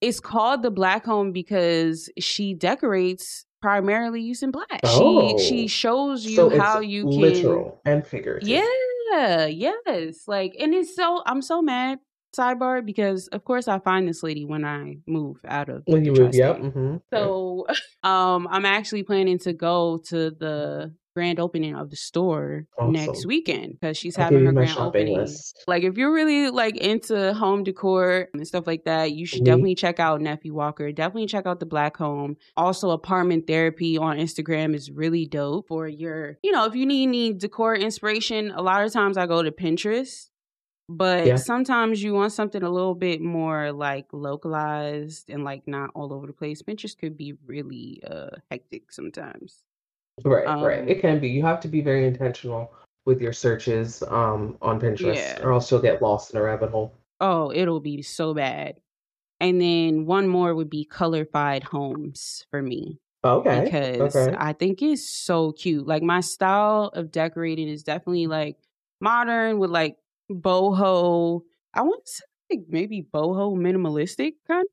[0.00, 4.80] it's called the black home because she decorates primarily using black.
[4.84, 5.38] Oh.
[5.38, 5.68] She she oh.
[5.68, 8.48] shows you So how you can literal and figurative.
[8.48, 10.26] Yeah, yes.
[10.26, 11.98] Like, and it's so, I'm so mad,
[12.36, 16.12] sidebar, because of course I find this lady when I move out of When you
[16.12, 16.56] move, yep.
[16.56, 16.72] tri-state.
[16.72, 17.66] hmm So,
[18.02, 23.74] um, I'm actually planning to go to the grand opening of the store next weekend
[23.78, 25.18] because she's I'll having her grand opening.
[25.18, 25.62] list.
[25.66, 29.44] Like, if you're really like into home decor and stuff like that, you should Me.
[29.44, 30.90] definitely check out Neffy Walker.
[30.90, 32.38] Definitely check out the Black Home.
[32.56, 37.02] Also, apartment therapy on Instagram is really dope for your, you know, if you need
[37.08, 38.50] any decor inspiration.
[38.50, 40.28] A lot of times I go to Pinterest.
[40.88, 41.36] But Yeah.
[41.36, 46.26] sometimes you want something a little bit more like localized and like not all over
[46.26, 46.62] the place.
[46.62, 49.64] Pinterest could be really uh hectic sometimes.
[50.24, 50.88] Right, right.
[50.88, 51.28] It Um can be.
[51.28, 52.72] You have to be very intentional
[53.04, 55.40] with your searches um on Pinterest, yeah.
[55.42, 56.92] or else you'll get lost in a rabbit hole.
[57.20, 58.76] Oh, it'll be so bad.
[59.40, 64.36] And then one more would be colorified homes for me Okay, because okay.
[64.38, 65.86] I think it's so cute.
[65.86, 68.56] Like my style of decorating is definitely like
[69.00, 69.96] modern with like
[70.30, 71.42] boho.
[71.74, 74.66] I want to say like maybe boho minimalistic kind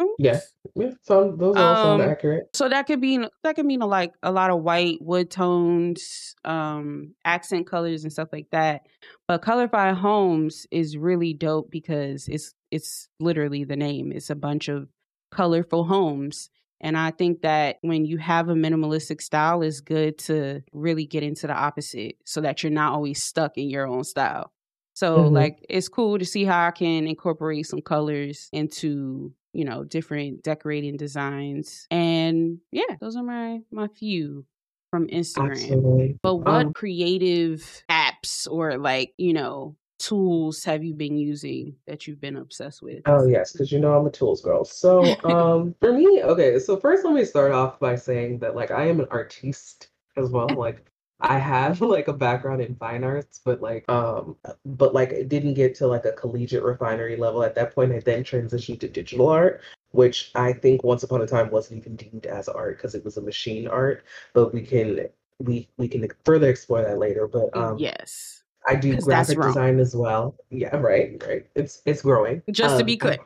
[0.00, 0.40] of Yeah,
[0.74, 0.90] yeah.
[1.02, 2.48] Sound those all sound Um, accurate.
[2.54, 6.34] so that could be that could mean a, like a lot of white wood tones,
[6.44, 8.82] um, accent colors and stuff like that.
[9.28, 14.12] But colorfy homes is really dope because it's it's literally the name.
[14.12, 14.88] It's a bunch of
[15.30, 16.50] colorful homes.
[16.80, 21.22] And I think that when you have a minimalistic style, it's good to really get
[21.22, 24.52] into the opposite so that you're not always stuck in your own style.
[24.94, 29.64] So hmm like it's cool to see how I can incorporate some colors into, you
[29.64, 31.86] know, different decorating designs.
[31.90, 34.44] And yeah, those are my my few
[34.90, 35.46] from Instagram.
[35.46, 36.18] Absolutely.
[36.22, 42.06] But what Um, creative apps or like, you know, tools have you been using that
[42.06, 43.02] you've been obsessed with?
[43.06, 44.64] oh yes, because you know I'm a tools girl.
[44.64, 46.58] So um, for me, okay.
[46.58, 50.30] So first, let me start off by saying that like I am an artiste as
[50.30, 50.54] well.
[50.54, 50.90] Like
[51.22, 55.54] I have like a background in fine arts, but like um, but like it didn't
[55.54, 57.42] get to like a collegiate refinery level.
[57.42, 59.60] At that point, I then transitioned to digital art,
[59.92, 63.16] which I think once upon a time wasn't even deemed as art because it was
[63.16, 64.04] a machine art.
[64.34, 65.08] But we can
[65.38, 67.26] we we can further explore that later.
[67.28, 68.42] But um, yes.
[68.68, 70.36] I do graphic design as well.
[70.50, 71.44] Yeah, right, right.
[71.56, 72.42] It's it's growing.
[72.50, 73.18] Just to Um, be clear.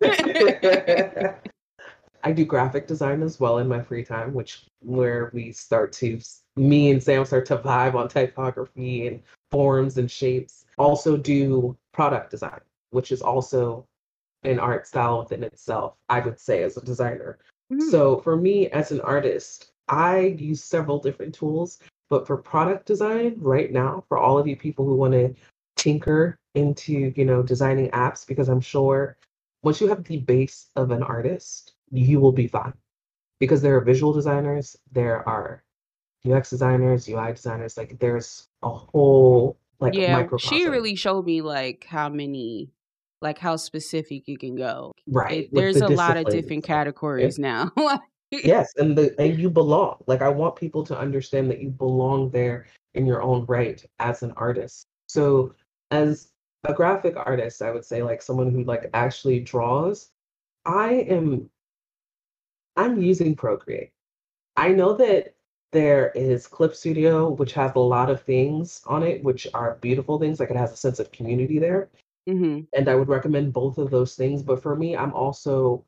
[2.22, 6.18] I do graphic design as well in my free time, which where we start to
[6.56, 10.64] me and Sam start to vibe on typography and forms and shapes.
[10.78, 12.60] Also do product design,
[12.90, 13.86] which is also
[14.42, 17.38] an art style within itself, I would say as a designer.
[17.72, 17.90] Mhm.
[17.90, 23.36] So for me as an artist, I use several different tools, but for product design
[23.38, 25.34] right now, for all of you people who want to
[25.76, 29.16] tinker into, you know, designing apps, because I'm sure
[29.62, 32.74] once you have the base of an artist, you will be fine.
[33.38, 35.64] Because there are visual designers, there are
[36.24, 41.86] UX designers, UI designers, like there's a whole like Yeah, she really showed me like
[41.88, 42.70] how many
[43.22, 44.92] like how specific you can go.
[45.06, 46.74] Right, It, there's the a lot of different Yeah.
[46.74, 47.72] categories now.
[48.32, 50.02] Yes, and the and you belong.
[50.06, 54.22] Like I want people to understand that you belong there in your own right as
[54.22, 54.86] an artist.
[55.08, 55.52] So
[55.90, 56.30] as
[56.64, 60.10] a graphic artist, I would say like someone who like actually draws,
[60.64, 61.50] I am
[62.80, 63.92] I'm using Procreate.
[64.56, 65.34] I know that
[65.72, 70.18] there is Clip Studio, which has a lot of things on it, which are beautiful
[70.18, 70.40] things.
[70.40, 71.90] Like it has a sense of community there
[72.26, 74.42] hmm and I would recommend both of those things.
[74.42, 75.84] But for me, I'm also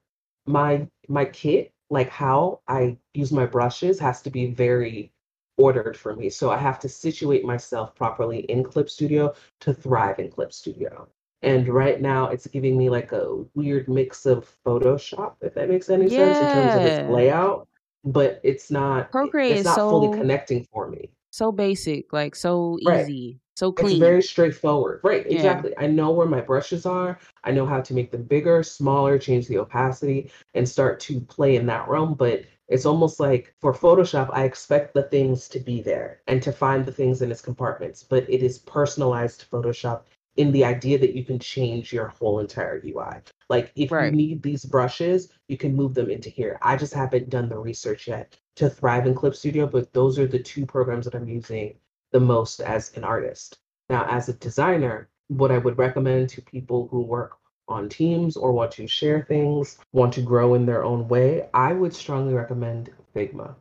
[0.47, 5.12] my my kit, like how I use my brushes, has to be very
[5.59, 6.30] ordered for me.
[6.30, 11.09] So I have to situate myself properly in Clip Studio to thrive in Clip Studio.
[11.43, 15.90] And right now, it's giving me like a weird mix of Photoshop, if that makes
[15.90, 17.68] any sense in terms of its layout.
[18.05, 21.11] But it's not Procreate it's not fully connecting for me.
[21.30, 23.01] so basic, like so Right.
[23.01, 23.93] easy, so clean.
[23.93, 25.01] It's very straightforward.
[25.05, 25.36] Right, Yeah.
[25.36, 25.72] exactly.
[25.78, 27.18] I know where my brushes are.
[27.45, 31.57] I know how to make them bigger, smaller, change the opacity, and start to play
[31.57, 32.14] in that realm.
[32.14, 36.53] But it's almost like for Photoshop, I expect the things to be there and to
[36.53, 38.03] find the things in its compartments.
[38.03, 40.03] But it is personalized Photoshop
[40.36, 43.20] in the idea that you can change your whole entire UI.
[43.48, 46.58] Like if you need these brushes, you can move them into here.
[46.62, 50.26] I just haven't done the research yet to thrive in Clip Studio, but those are
[50.26, 51.74] the two programs that I'm using
[52.12, 53.58] the most as an artist.
[53.88, 57.36] Now, as a designer, what I would recommend to people who work
[57.68, 61.72] on teams or want to share things, want to grow in their own way, I
[61.72, 63.54] would strongly recommend Figma.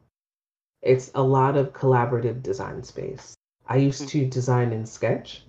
[0.82, 3.36] It's a lot of collaborative design space.
[3.68, 4.20] I used mm-hmm.
[4.20, 5.44] to design in Sketch,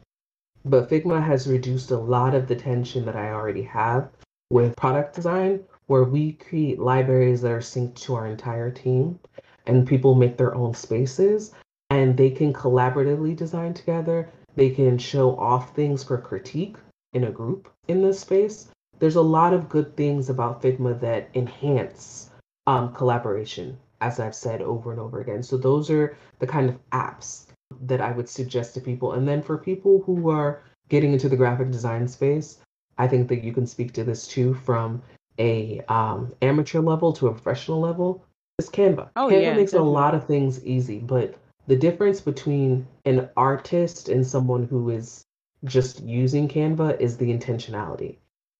[0.65, 4.09] but Figma has reduced a lot of the tension that I already have
[4.51, 9.19] with product design, where we create libraries that are synced to our entire team
[9.67, 11.53] and people make their own spaces
[11.91, 16.77] and they can collaboratively design together They can show off things for critique
[17.15, 18.69] in a group in this space.
[18.99, 22.31] There's a lot of good things about Figma that enhance
[22.67, 25.43] um, collaboration, as I've said over and over again.
[25.43, 27.47] So those are the kind of apps
[27.83, 29.13] that I would suggest to people.
[29.13, 32.59] And then for people who are getting into the graphic design space,
[32.99, 35.03] I think that you can speak to this too from
[35.39, 38.25] a um, amateur level to a professional level.
[38.59, 39.11] It's Canva.
[39.17, 44.09] Oh, Canva yeah, makes a lot of things easy, but the difference between an artist
[44.09, 45.25] and someone who is
[45.65, 48.19] just using Canva is the intentionality.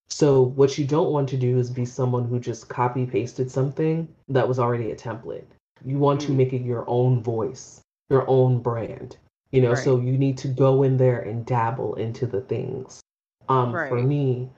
[0.09, 4.07] So what you don't want to do is be someone who just copy pasted something
[4.29, 5.45] that was already a template.
[5.85, 6.35] You want to Mm.
[6.35, 9.17] make it your own voice, your own brand.
[9.51, 13.01] You know, so you need to go in there and dabble into the things.
[13.49, 14.49] Um, for me,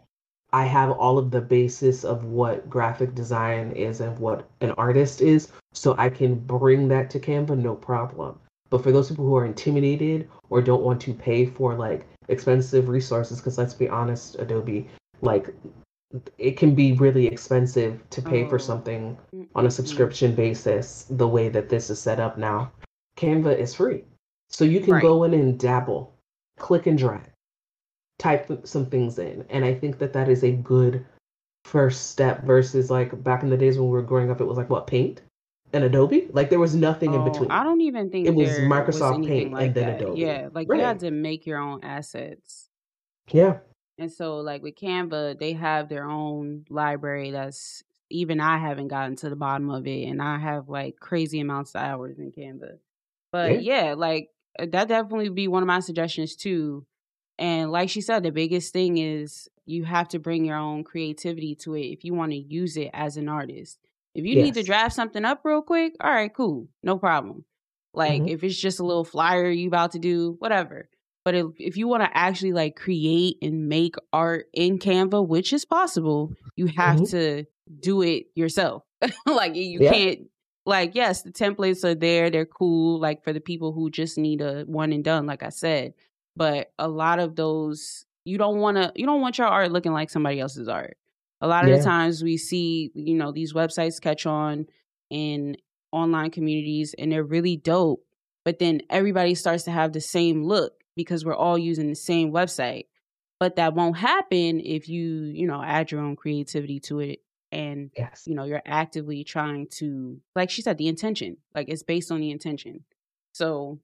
[0.53, 5.19] I have all of the basis of what graphic design is and what an artist
[5.21, 8.39] is, so I can bring that to Canva no problem.
[8.69, 12.87] But for those people who are intimidated or don't want to pay for like expensive
[12.87, 14.87] resources, because let's be honest, Adobe,
[15.21, 15.53] like
[16.37, 18.59] it can be really expensive to pay for Oh.
[18.59, 19.75] something mm, on a mm, mm.
[19.75, 22.71] subscription basis the way that this is set up now.
[23.17, 24.03] Canva is free.
[24.49, 25.01] So you can Right.
[25.01, 26.13] go in and dabble,
[26.57, 27.29] click and drag,
[28.19, 29.45] type some things in.
[29.49, 31.05] And I think that that is a good
[31.65, 34.57] first step versus like back in the days when we were growing up, it was
[34.57, 35.21] like what, Paint
[35.73, 36.27] and Adobe?
[36.31, 37.51] Like there was nothing in Oh, between.
[37.51, 40.01] I don't even think It was was Microsoft anything Paint like and then that.
[40.01, 40.21] Adobe.
[40.21, 42.69] Yeah, like you had to make your own assets.
[43.31, 43.59] Yeah.
[43.97, 49.15] And so like with Canva, they have their own library that's even I haven't gotten
[49.17, 52.77] to the bottom of it and I have like crazy amounts of hours in Canva.
[53.35, 53.87] But Yeah.
[53.87, 56.85] yeah, like uh, that definitely be one of my suggestions too.
[57.37, 61.53] And like she said, the biggest thing is you have to bring your own creativity
[61.55, 63.77] to it if you want to use it as an artist.
[64.13, 67.43] If you need to draft something up real quick, all right, cool, no problem.
[67.93, 68.29] Like Mhm.
[68.29, 70.87] if it's just a little flyer you about to do, whatever.
[71.25, 75.51] But if if you want to actually like create and make art in Canva, which
[75.51, 77.09] is possible, you have Mhm.
[77.09, 77.45] to
[77.81, 78.83] do it yourself.
[79.25, 79.91] like you Yeah.
[79.91, 80.19] can't
[80.65, 84.41] like yes, the templates are there, they're cool like for the people who just need
[84.41, 85.93] a one and done like I said.
[86.35, 89.93] But a lot of those you don't want to you don't want your art looking
[89.93, 90.97] like somebody else's art.
[91.41, 94.65] A lot of the times we see, you know, these websites catch on
[95.09, 95.57] in
[95.91, 98.03] online communities and they're really dope,
[98.43, 102.31] but then everybody starts to have the same look because we're all using the same
[102.31, 102.85] website.
[103.39, 107.19] But that won't happen if you, you know, add your own creativity to it
[107.55, 108.23] and Yes.
[108.27, 111.37] you know, you're actively trying to like she said the intention.
[111.55, 112.83] Like it's based on the intention.
[113.31, 113.79] So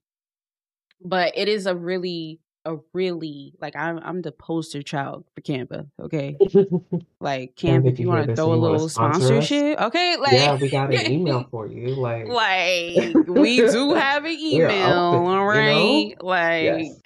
[1.03, 5.89] but it is a really a really like I'm I'm the poster child for Canva,
[5.99, 6.37] okay?
[7.21, 10.17] Like Canva, if you you want to throw a little sponsor us, sponsorship, okay?
[10.17, 11.95] Like yeah, we got an email for you.
[11.95, 16.15] Like like we do have an email, open, all you right?
[16.19, 16.27] know?
[16.27, 17.01] Like Yes.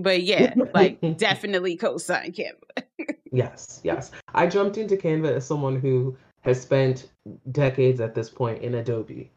[0.00, 2.84] But yeah, like definitely co-sign Canva.
[3.30, 4.10] Yes, yes.
[4.34, 7.10] I jumped into Canva as someone who has spent
[7.52, 9.30] decades at this point in Adobe.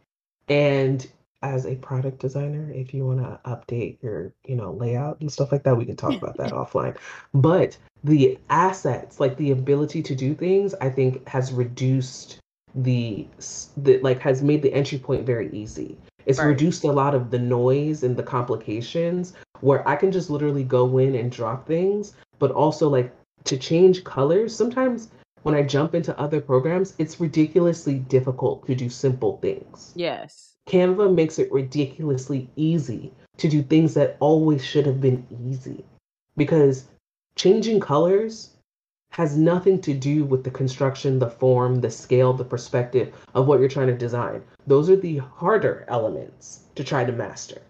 [0.47, 1.06] And
[1.41, 5.52] as a product designer, if you want to update your, you know, layout and stuff
[5.52, 6.95] like that, we can talk about that offline.
[7.34, 12.39] But the assets, like the ability to do things, I think has reduced
[12.74, 13.28] the,
[13.76, 15.97] the like has made the entry point very easy.
[16.26, 16.45] It's Right.
[16.45, 20.97] reduced a lot of the noise and the complications where I can just literally go
[20.97, 23.14] in and drop things, but also like
[23.45, 24.55] to change colors.
[24.55, 25.09] Sometimes
[25.43, 29.93] when I jump into other programs, it's ridiculously difficult to do simple things.
[29.95, 30.55] Yes.
[30.68, 35.84] Canva makes it ridiculously easy to do things that always should have been easy
[36.38, 36.88] because
[37.36, 38.51] changing colors
[39.12, 43.59] has nothing to do with the construction, the form, the scale, the perspective of what
[43.59, 44.41] you're trying to design.
[44.68, 47.62] Those are the harder elements to try to master.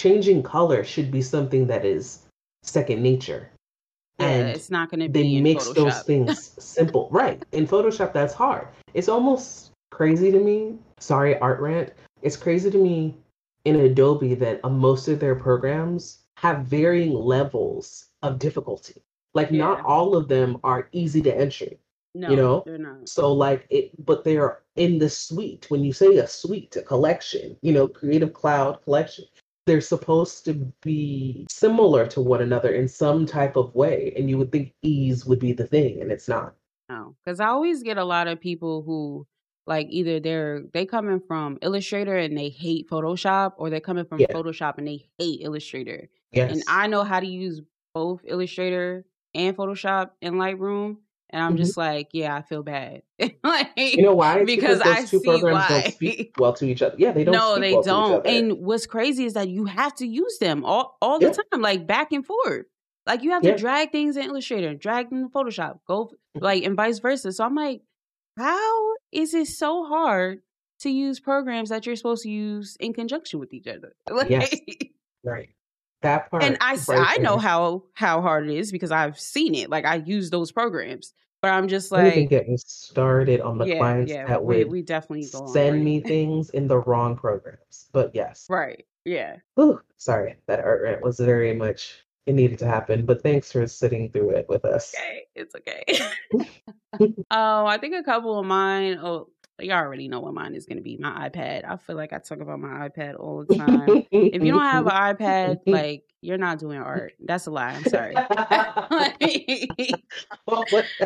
[0.00, 2.20] Changing color should be something that is
[2.62, 3.50] second nature.
[4.18, 7.10] Yeah, and it's not going to they be in makes those things simple.
[7.12, 7.44] Right.
[7.52, 8.68] In Photoshop, that's hard.
[8.94, 10.78] It's almost crazy to me.
[11.00, 11.92] Sorry, art rant.
[12.22, 13.14] It's crazy to me
[13.66, 19.02] in Adobe that uh, most of their programs have varying levels of difficulty.
[19.34, 21.66] Like, not all of them are easy to enter.
[22.14, 22.62] no, know?
[22.64, 23.06] they're not.
[23.06, 25.66] So, like, it, but they're in the suite.
[25.68, 29.26] When you say a suite, a collection, you know, Creative Cloud collection,
[29.66, 34.12] they're supposed to be similar to one another in some type of way.
[34.16, 36.54] And you would think ease would be the thing, and it's not.
[36.88, 39.26] No, because I always get a lot of people who
[39.66, 44.18] like either they're they coming from Illustrator and they hate Photoshop, or they're coming from
[44.18, 44.32] Yeah.
[44.32, 46.08] Photoshop and they hate Illustrator.
[46.32, 46.52] Yes.
[46.52, 47.60] And I know how to use
[47.94, 49.04] both Illustrator
[49.34, 50.96] and Photoshop and Lightroom,
[51.32, 51.58] And I'm Mhm.
[51.58, 53.02] just like, yeah, I feel bad.
[53.44, 54.44] like, You know why?
[54.44, 55.80] Because those I two see programs why.
[55.82, 56.96] don't speak well to each other.
[56.98, 57.32] Yeah, they don't.
[57.34, 58.26] no, speak they well to each don't.
[58.26, 61.86] And what's crazy is that you have to use them all all the time, like
[61.86, 62.66] back and forth.
[63.06, 66.42] Like you have to drag things in Illustrator, drag them in Photoshop, go Mhm.
[66.42, 67.32] like and vice versa.
[67.32, 67.82] So I'm like,
[68.36, 70.42] how is it so hard
[70.80, 73.94] to use programs that you're supposed to use in conjunction with each other?
[74.10, 74.54] Like, Yes.
[75.24, 75.50] right.
[76.02, 76.42] That part.
[76.42, 79.68] and I, I know how how hard it is because I've seen it.
[79.68, 83.58] Like I use those programs, but I'm just Don't even like, get me started on
[83.58, 86.50] the yeah, clients yeah, that we would we definitely go on a send me things
[86.50, 87.88] in the wrong programs.
[87.92, 88.46] But yes.
[88.48, 89.36] right, yeah.
[89.56, 93.04] Whew, sorry, that art rant was very much it needed to happen.
[93.04, 94.94] But thanks for sitting through it with us.
[94.96, 95.22] okay.
[95.34, 95.84] It's okay.
[97.30, 98.98] oh, I think a couple of mine.
[99.02, 99.28] Oh,
[99.64, 100.96] you already know what mine is going to be.
[100.96, 101.68] My iPad.
[101.68, 104.06] I feel like I talk about my iPad all the time.
[104.10, 107.14] if you don't have an iPad, like you're not doing art.
[107.20, 107.70] That's a lie.
[107.70, 108.14] I'm sorry.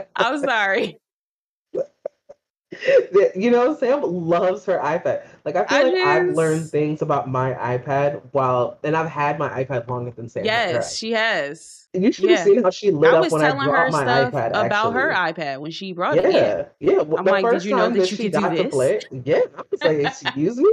[0.16, 0.98] I'm sorry.
[3.34, 5.26] You know, Sam loves her iPad.
[5.44, 9.38] Like I feel I like I've learned things about my iPad while, and I've had
[9.38, 10.44] my iPad longer than Sam.
[10.44, 11.88] Yes, she has.
[11.92, 12.36] you should yeah.
[12.36, 14.32] have seen how she lit I up was when I telling her brought my stuff
[14.32, 14.50] iPad.
[14.50, 16.32] about her iPad when she brought Yeah, it.
[16.32, 16.64] Yeah.
[16.80, 17.02] yeah.
[17.02, 18.68] Well, I'm like, did you know that that you could do this?
[18.70, 20.70] play, yeah, I was like, excuse me.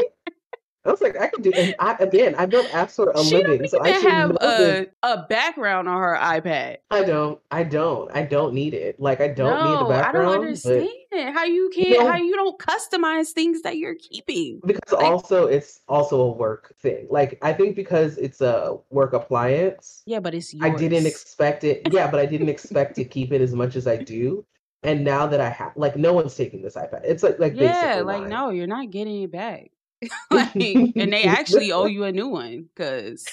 [0.84, 3.36] I was like, I can do, and I, again, I built apps for a She
[3.36, 6.78] living, so I should have a, a background on her iPad.
[6.90, 9.00] I don't, I don't, I don't need it.
[9.00, 10.26] Like, I don't need the background.
[10.26, 13.94] no, I don't understand how you can't, know- how you don't customize things that you're
[13.96, 14.60] keeping.
[14.66, 17.06] because Like- also it's also a work thing.
[17.12, 20.72] Like, I think because it's a work appliance, Yeah, but it's yours.
[20.72, 21.88] I didn't expect it.
[21.92, 24.46] Yeah, but I didn't expect to keep it as much as I do.
[24.82, 27.02] And now that I have, like, no one's taking this iPad.
[27.04, 28.30] It's like, like yeah, like mine.
[28.30, 29.70] no, you're not getting it back.
[30.32, 33.28] like, and they actually owe you a new one because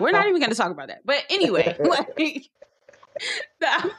[0.00, 1.02] we're not even going to talk about that.
[1.04, 2.50] But anyway, like,
[3.60, 3.90] the-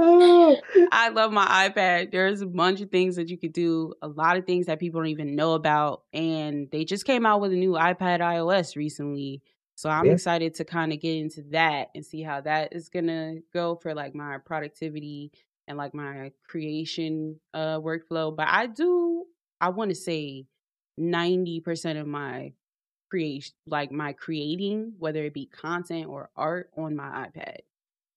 [0.00, 0.56] Oh,
[0.92, 2.12] I love my iPad.
[2.12, 5.00] There's a bunch of things that you could do, a lot of things that people
[5.00, 6.02] don't even know about.
[6.12, 9.42] And they just came out with a new iPad iOS recently.
[9.74, 10.12] So I'm Yeah.
[10.12, 13.74] excited to kind of get into that and see how that is going to go
[13.74, 15.32] for like my productivity
[15.66, 18.34] and like my creation uh workflow.
[18.34, 19.24] But I do
[19.60, 20.46] I want to say
[20.98, 22.54] 90% of my
[23.10, 27.60] creation like my creating, whether it be content or art on my iPad.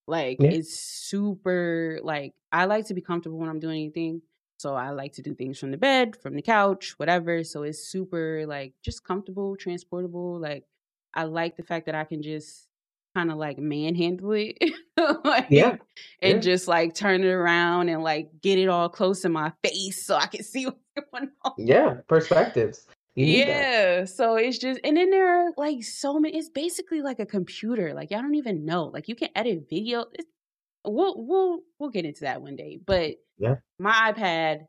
[0.08, 0.52] Like Yeah.
[0.52, 4.22] it's super like I like to be comfortable when I'm doing anything.
[4.58, 7.44] So I like to do things from the bed, from the couch, whatever.
[7.44, 10.40] So it's super like just comfortable, transportable.
[10.40, 10.66] Like
[11.14, 12.68] I like the fact that I can just
[13.16, 14.58] kind of like manhandle it.
[15.24, 15.78] like, Yeah,
[16.22, 16.40] And yeah.
[16.40, 20.16] just like turn it around and like get it all close to my face so
[20.16, 21.54] I can see what's going on.
[21.58, 21.96] yeah.
[22.08, 22.88] Perspectives.
[23.16, 23.48] Need that.
[23.48, 24.06] Yeah.
[24.06, 27.94] So it's just, and then there are like so many, it's basically like a computer.
[27.94, 28.86] Like, y'all don't even know.
[28.86, 30.06] Like, you can edit video.
[30.14, 30.30] It's,
[30.86, 32.80] we'll, we'll, we'll get into that one day.
[32.86, 33.56] But Yeah.
[33.80, 34.62] my iPad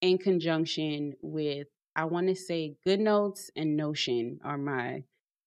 [0.00, 5.04] in conjunction with, I want to say GoodNotes and Notion are my,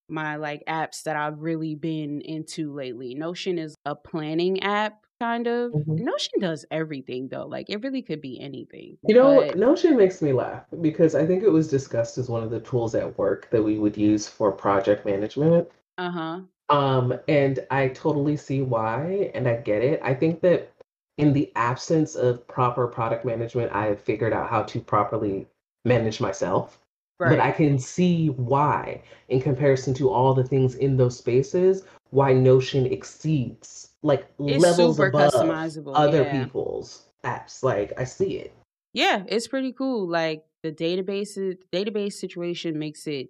[0.09, 3.15] my like apps that I've really been into lately.
[3.15, 5.71] Notion is a planning app kind of.
[5.73, 5.99] Mhm.
[5.99, 7.45] Notion does everything though.
[7.45, 8.97] Like it really could be anything.
[9.03, 12.43] You know, But- Notion makes me laugh because I think it was discussed as one
[12.43, 15.67] of the tools at work that we would use for project management.
[15.97, 16.39] uh-huh.
[16.69, 19.99] Um, and I totally see why, and I get it.
[20.03, 20.71] I think that
[21.17, 25.47] in the absence of proper product management, I have figured out how to properly
[25.83, 26.79] manage myself.
[27.19, 27.31] Right.
[27.31, 32.31] But I can see why, in comparison to all the things in those spaces, why
[32.31, 36.43] Notion exceeds like It's levels super above customizable, other yeah.
[36.43, 37.61] people's apps.
[37.61, 38.53] Like I see it.
[38.93, 40.07] Yeah, it's pretty cool.
[40.07, 43.29] Like the database database situation makes it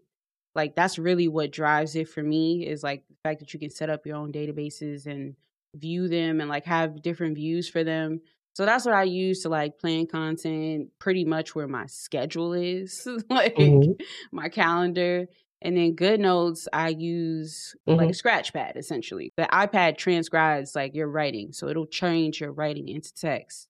[0.56, 3.70] like that's really what drives it for me is like the fact that you can
[3.70, 5.36] set up your own databases and
[5.76, 8.22] view them and like have different views for them.
[8.54, 13.08] So that's what I use to like plan content pretty much where my schedule is,
[13.30, 13.96] like Mhm.
[14.32, 15.28] my calendar.
[15.62, 19.32] And then GoodNotes, I use like a scratch pad essentially.
[19.38, 21.52] The iPad transcribes like your writing.
[21.54, 23.68] So it'll change your writing into text.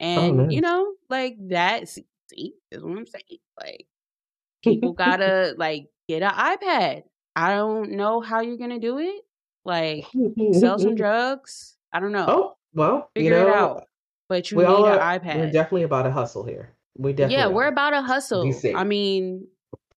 [0.00, 3.40] And you know, like that see, see, is what I'm saying.
[3.60, 3.86] Like
[4.62, 7.02] people gotta like get an iPad.
[7.36, 9.22] I don't know how you're gonna do it.
[9.64, 10.06] Like
[10.52, 11.76] sell some drugs.
[11.92, 12.26] I don't know.
[12.28, 13.84] Oh well, Figure you know, it out.
[14.30, 15.38] But you we need all an are, iPad.
[15.38, 16.70] We're definitely about a hustle here.
[16.96, 18.48] We definitely yeah, we're about a hustle.
[18.76, 19.48] I mean,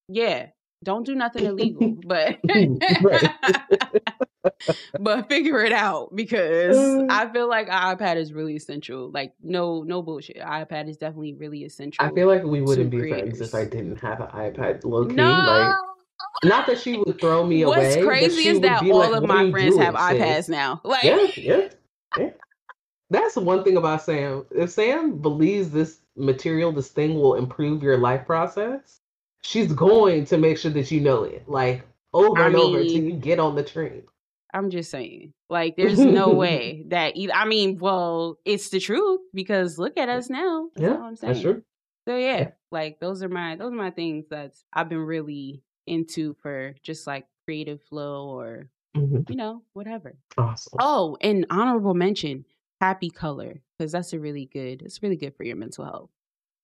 [0.08, 0.48] yeah,
[0.84, 2.40] don't do nothing illegal, but
[5.00, 7.06] but figure it out because Uh.
[7.12, 9.12] I feel like an iPad is really essential.
[9.12, 10.38] Like no no bullshit.
[10.38, 12.04] iPad is definitely really essential.
[12.04, 14.84] I feel like we wouldn't be friends if I didn't have an iPad.
[14.84, 15.30] Low key, no.
[15.30, 15.76] like
[16.44, 17.96] not that she would throw me What's away.
[17.98, 20.82] but crazy is that all like, of my friends have doing, sis?" iPads now.
[20.84, 21.68] Like yeah, yeah.
[23.14, 24.46] That's one thing about Sam.
[24.52, 29.00] If Sam believes this material, this thing will improve your life process,
[29.44, 31.84] she's going to make sure that you know it, like
[32.14, 34.04] over I and over until mean- you get on the train.
[34.56, 35.34] I'm just saying.
[35.50, 37.34] Like, there's no way that either.
[37.34, 40.68] I mean, well, it's the truth because look at us now.
[40.76, 41.34] That's Yeah, I'm saying.
[41.34, 41.64] that's true.
[42.08, 42.50] So yeah, Yeah.
[42.72, 47.08] like those are my those are my things that I've been really into for just
[47.08, 49.28] like creative flow or Mhm.
[49.28, 50.16] you know whatever.
[50.38, 50.78] Awesome.
[50.80, 52.46] Oh, and honorable mention,
[52.84, 54.82] Happy Color, because that's a really good.
[54.82, 56.10] It's really good for your mental health.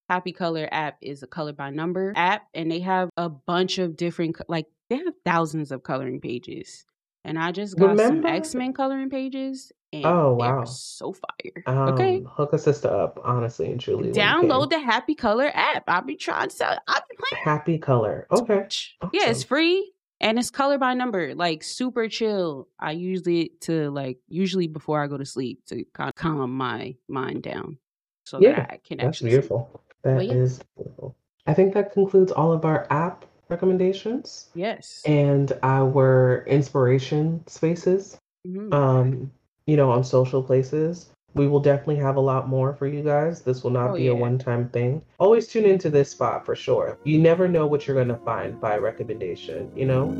[0.09, 3.95] Happy Color app is a color by number app, and they have a bunch of
[3.95, 6.84] different like they have thousands of coloring pages.
[7.24, 10.65] And I just got Remember- some X Men coloring pages, and Oh, wow.
[10.65, 11.63] so fire.
[11.67, 14.11] Um, okay, Hook a sister up, honestly and truly.
[14.11, 15.84] download the Happy Color app.
[15.88, 16.78] I'll be trying to sell.
[16.88, 17.43] I'll be playing.
[17.45, 18.28] Happy color.
[18.30, 18.65] Okay.
[19.13, 22.67] Yeah, it's free and it's color by number, like super chill.
[22.80, 26.51] I usually it to like usually before I go to sleep to kind of calm
[26.55, 27.78] my mind down,
[28.26, 29.32] so Yeah, that I can That's actually.
[29.32, 29.41] sleep.
[29.41, 29.82] beautiful.
[30.03, 30.63] That is yeah.
[30.84, 31.15] beautiful.
[31.47, 35.01] I think that concludes all of our app recommendations Yes.
[35.05, 38.17] and our inspiration spaces.
[38.47, 38.74] Mhm.
[38.74, 39.32] Um,
[39.65, 41.09] you know, on social places.
[41.36, 43.41] We will definitely have a lot more for you guys.
[43.41, 45.01] This will not Oh, be a one-time thing.
[45.19, 46.97] Always tune into this spot for sure.
[47.03, 50.15] You never know what you're gonna find by recommendation, you know?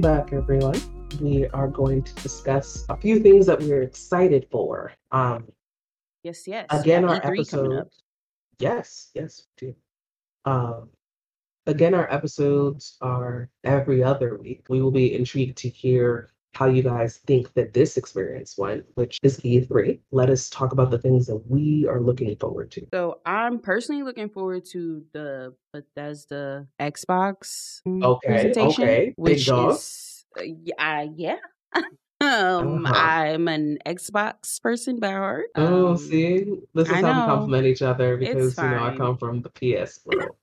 [0.00, 0.80] Welcome back, everyone.
[1.20, 4.94] We are going to discuss a few things that we're excited for.
[5.12, 5.52] Um,
[6.22, 6.68] yes, yes.
[6.70, 7.88] again, our E3 episode.
[8.58, 9.74] Yes, yes, do.
[10.46, 10.88] Um,
[11.66, 14.64] again, our episodes are every other week.
[14.70, 19.18] We will be intrigued to hear how you guys think that this experience went, which
[19.22, 19.98] is E3.
[20.10, 22.86] Let us talk about the things that we are looking forward to.
[22.92, 30.42] So I'm personally looking forward to the Bethesda Xbox Okay, presentation, okay, which is uh,
[30.78, 31.36] uh, yeah.
[32.20, 32.92] um, Uh-huh.
[32.94, 35.46] I'm an Xbox person by heart.
[35.56, 36.44] Oh, Um, see,
[36.74, 40.00] this is how we compliment each other because you know I come from the PS
[40.04, 40.36] world.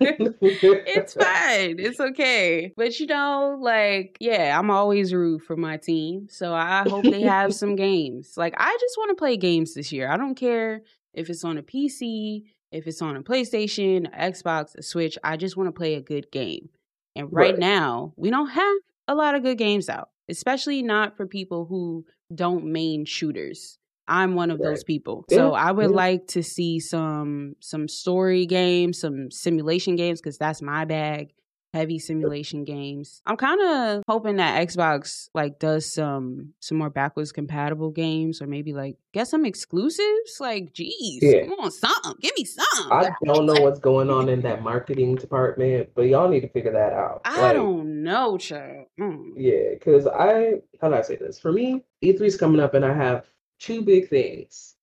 [0.00, 1.78] It's fine.
[1.78, 2.72] It's okay.
[2.76, 6.28] But you know, like, yeah, I'm always rude for my team.
[6.30, 8.34] So I hope they have some games.
[8.36, 10.10] Like, I just want to play games this year.
[10.10, 10.82] I don't care
[11.14, 15.18] if it's on a PC, if it's on a PlayStation, Xbox, a Switch.
[15.22, 16.68] I just want to play a good game.
[17.14, 17.58] And right, Right.
[17.58, 18.76] now, we don't have
[19.08, 23.78] a lot of good games out, especially not for people who don't main shooters.
[24.08, 25.24] I'm one of those people.
[25.30, 25.96] Yeah, So I would yeah.
[25.96, 31.32] like to see some some story games, some simulation games cuz that's my bag.
[31.74, 33.22] Heavy simulation games.
[33.24, 38.46] I'm kind of hoping that Xbox like does some some more backwards compatible games or
[38.46, 40.36] maybe like get some exclusives.
[40.38, 41.46] Like, geez, Yeah.
[41.46, 42.12] come on, something.
[42.20, 42.92] Give me something.
[42.92, 46.72] I don't know what's going on in that marketing department, but y'all need to figure
[46.72, 47.22] that out.
[47.24, 48.88] I Like, don't know, child.
[49.00, 49.32] Mm.
[49.36, 51.38] Yeah, because I, how do I say this?
[51.38, 53.24] For me, E3 is coming up, and I have
[53.62, 54.74] two big things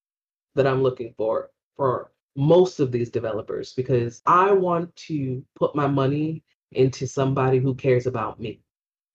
[0.55, 5.87] that I'm looking for for most of these developers because I want to put my
[5.87, 8.61] money into somebody who cares about me,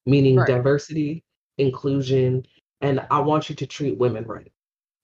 [0.05, 0.47] meaning Right.
[0.47, 1.25] diversity,
[1.59, 2.45] inclusion,
[2.83, 4.53] and I want you to treat women right.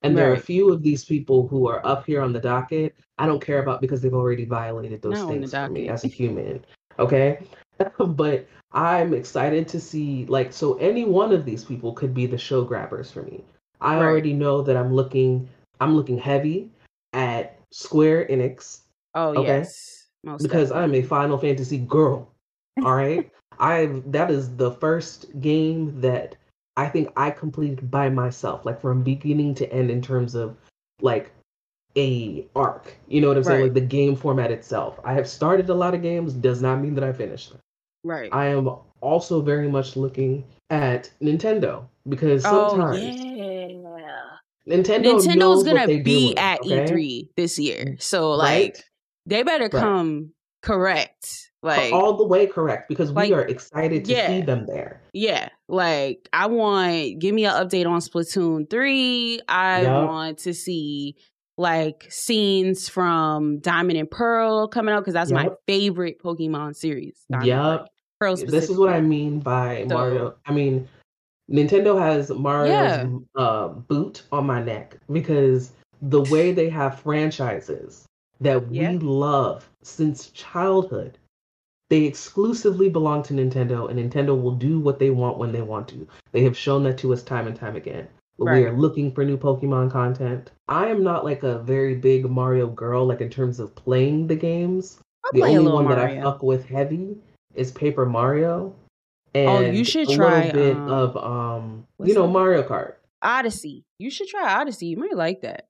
[0.02, 2.94] And there are a few of these people who are up here on the docket
[3.18, 6.08] I don't care about because they've already violated those Not things for me as a
[6.08, 6.64] human.
[6.98, 7.46] Okay.
[7.98, 12.38] but I'm excited to see like so any one of these people could be the
[12.38, 13.44] show grabbers for me.
[13.81, 14.03] I Right.
[14.03, 15.49] already know that I'm looking
[15.81, 16.70] I'm looking heavy
[17.12, 18.81] at Square Enix
[19.14, 19.43] Oh Okay.
[19.43, 21.03] yes, most because I'm a.
[21.03, 22.31] Final Fantasy girl.
[22.85, 23.31] All right.
[23.59, 26.37] I that is the first game that
[26.76, 30.57] I think I completed by myself, like from beginning to end in terms of
[31.01, 31.33] like
[31.97, 32.97] a arc.
[33.09, 33.62] You know what I'm saying?
[33.62, 34.99] Like the game format itself.
[35.05, 37.61] I have started a lot of games, does not mean that I finished them.
[38.05, 38.33] right.
[38.33, 38.68] I am
[39.01, 43.66] also very much looking at Nintendo because oh sometimes yeah.
[44.68, 46.86] Nintendo Nintendo's gonna be doing, at okay?
[46.86, 48.84] E3 this year, so like right?
[49.26, 49.72] they better Right.
[49.72, 50.32] come
[50.62, 51.51] correct.
[51.62, 55.03] Like all the way correct because like, we are excited to see them there.
[55.12, 59.40] Yeah, like I want give me an update on Splatoon 3.
[59.48, 60.09] I Yup.
[60.09, 61.16] want to see
[61.59, 67.18] like scenes from Diamond and Pearl coming out because that's my favorite Pokemon series.
[67.30, 67.88] Diamond Yep.
[68.20, 70.34] Pearl This is what I mean by So- Mario.
[70.46, 70.86] I mean,
[71.50, 73.06] Nintendo has Mario's Yeah.
[73.34, 78.06] uh, boot on my neck because the way they have franchises
[78.40, 78.92] that Yeah.
[78.92, 81.16] we love since childhood
[81.88, 85.88] They exclusively belong to Nintendo, and Nintendo will do what they want when they want
[85.88, 86.06] to.
[86.30, 88.06] They have shown that to us time and time again.
[88.38, 88.60] Right.
[88.60, 90.52] We are looking for new Pokemon content.
[90.68, 94.36] I am not like a very big Mario girl, like in terms of playing the
[94.36, 95.00] games.
[95.24, 95.96] I'll the only one Mario.
[95.98, 97.16] that I fuck with heavy
[97.55, 98.74] is Paper Mario.
[99.34, 102.32] And oh, you should try a little bit um, of um, you know, that?
[102.32, 102.94] Mario Kart.
[103.22, 103.84] Odyssey.
[103.98, 104.86] You should try Odyssey.
[104.86, 105.68] You might like that.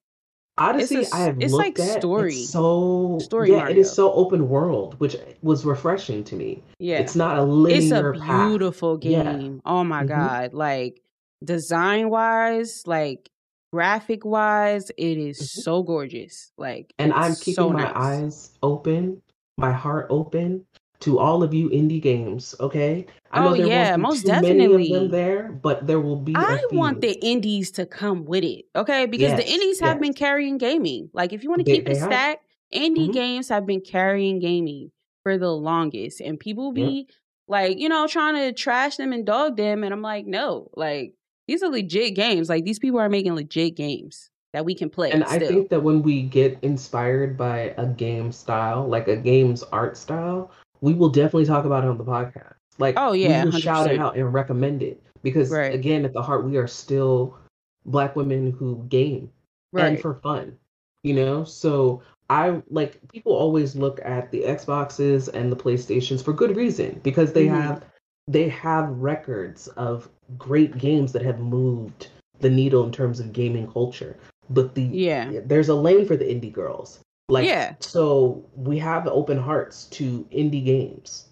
[0.56, 1.98] Odyssey, it's a, I have it's looked like at.
[1.98, 2.34] story.
[2.34, 3.50] It's so story.
[3.50, 3.72] Yeah, Mario.
[3.72, 6.62] it is so open world, which was refreshing to me.
[6.78, 8.12] Yeah, it's not a linear.
[8.12, 8.48] It's a path.
[8.48, 9.54] beautiful game.
[9.54, 9.60] Yeah.
[9.64, 10.08] Oh my mm-hmm.
[10.08, 10.52] god!
[10.52, 11.00] Like
[11.42, 13.30] design wise, like
[13.72, 15.60] graphic wise, it is mm-hmm.
[15.62, 16.52] so gorgeous.
[16.58, 17.92] Like, and I'm keeping so my nice.
[17.94, 19.22] eyes open,
[19.56, 20.66] my heart open
[21.00, 22.54] to all of you indie games.
[22.60, 24.92] Okay, I know oh, there yeah, won't be most definitely.
[24.92, 26.34] many there, but there will be.
[26.36, 28.66] I want the indies to come with it.
[28.76, 30.00] Okay, because yes, the indies have yes.
[30.00, 31.10] been carrying gaming.
[31.12, 32.44] Like, if you want to keep it stacked,
[32.74, 33.12] indie mm-hmm.
[33.12, 34.90] games have been carrying gaming
[35.22, 37.06] for the longest, and people be.
[37.06, 37.16] Yep.
[37.48, 39.82] Like, you know, trying to trash them and dog them.
[39.82, 41.14] And I'm like, no, like,
[41.48, 42.48] these are legit games.
[42.48, 45.10] Like these people are making legit games that we can play.
[45.10, 45.42] And still.
[45.42, 49.96] I think that when we get inspired by a game style, like a game's art
[49.96, 52.54] style, we will definitely talk about it on the podcast.
[52.78, 55.74] Like, oh yeah, we will shout it out and recommend it because, right.
[55.74, 57.36] again, at the heart, we are still
[57.84, 59.30] Black women who game
[59.72, 59.86] right.
[59.86, 60.56] and for fun.
[61.02, 66.32] You know, so I like people always look at the Xboxes and the PlayStations for
[66.32, 67.60] good reason because they mm-hmm.
[67.60, 67.84] have
[68.28, 70.08] they have records of
[70.38, 72.08] great games that have moved
[72.38, 74.16] the needle in terms of gaming culture.
[74.48, 77.00] But the yeah, there's a lane for the indie girls.
[77.30, 77.74] Like yeah.
[77.80, 81.26] so we have open hearts to indie games.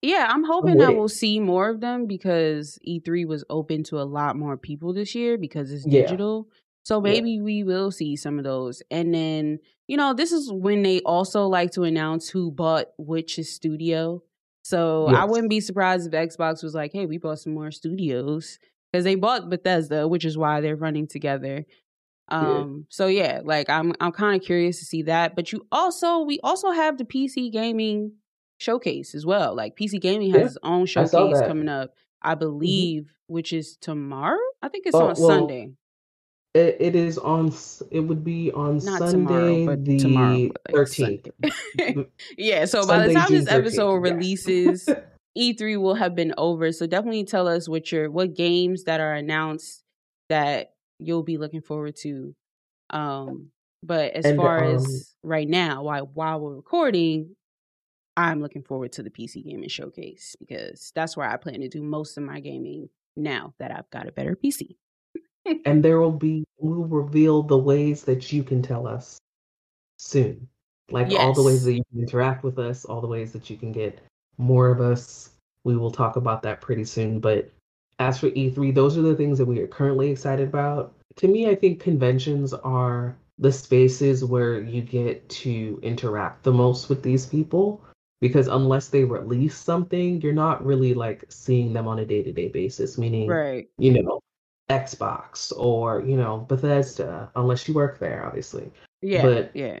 [0.00, 4.04] Yeah, I'm hoping that we'll see more of them because E3 was open to a
[4.04, 6.46] lot more people this year because it's digital.
[6.48, 6.58] Yeah.
[6.84, 7.42] So maybe yeah.
[7.42, 8.80] we will see some of those.
[8.92, 9.58] And then,
[9.88, 14.22] you know, this is when they also like to announce who bought which studio.
[14.62, 15.18] So yes.
[15.18, 18.58] I wouldn't be surprised if Xbox was like, "Hey, we bought some more studios."
[18.92, 21.66] Because they bought Bethesda, which is why they're running together.
[22.30, 22.84] Um, yeah.
[22.88, 25.34] so yeah, like I'm I'm kind of curious to see that.
[25.34, 28.12] But you also we also have the PC gaming
[28.58, 29.54] showcase as well.
[29.56, 32.40] Like PC gaming has yeah, its own showcase coming up, I mm-hmm.
[32.40, 33.34] believe, mm-hmm.
[33.34, 34.38] which is tomorrow.
[34.62, 35.72] I think it's oh, on well, Sunday.
[36.54, 37.52] It, it is on.
[37.90, 39.66] It would be on Not Sunday,
[39.98, 41.28] tomorrow, the thirteenth.
[42.38, 42.64] yeah.
[42.64, 44.88] So Sunday, by the time June this episode releases,
[45.38, 46.72] E3 will have been over.
[46.72, 49.84] So definitely tell us what your what games that are announced
[50.28, 52.34] that you'll be looking forward to.
[52.90, 53.50] Um,
[53.82, 57.36] but as and, far um, as right now, while while we're recording,
[58.16, 61.82] I'm looking forward to the PC gaming showcase because that's where I plan to do
[61.82, 64.76] most of my gaming now that I've got a better PC
[65.64, 69.18] and there will be we'll reveal the ways that you can tell us
[69.98, 70.48] soon
[70.90, 71.20] like yes.
[71.20, 73.72] all the ways that you can interact with us all the ways that you can
[73.72, 73.98] get
[74.38, 75.30] more of us
[75.64, 77.50] we will talk about that pretty soon but
[77.98, 80.94] as for e3 those are the things that we are currently excited about.
[81.16, 86.88] To me i think conventions are the spaces where you get to interact the most
[86.88, 87.84] with these people
[88.20, 92.98] because unless they release something you're not really like seeing them on a day-to-day basis
[92.98, 93.68] meaning right.
[93.78, 94.20] you know
[94.68, 98.70] Xbox or you know Bethesda, unless you work there, obviously.
[99.00, 99.78] Yeah, but yeah,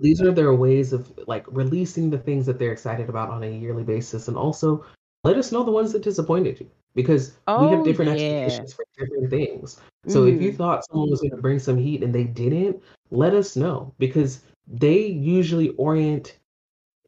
[0.00, 3.50] these are their ways of like releasing the things that they're excited about on a
[3.50, 4.84] yearly basis, and also
[5.24, 8.26] let us know the ones that disappointed you because oh, we have different yeah.
[8.26, 9.80] expectations for different things.
[10.06, 10.34] So mm.
[10.34, 10.56] if you mm.
[10.56, 14.42] thought someone was going to bring some heat and they didn't, let us know because
[14.66, 16.38] they usually orient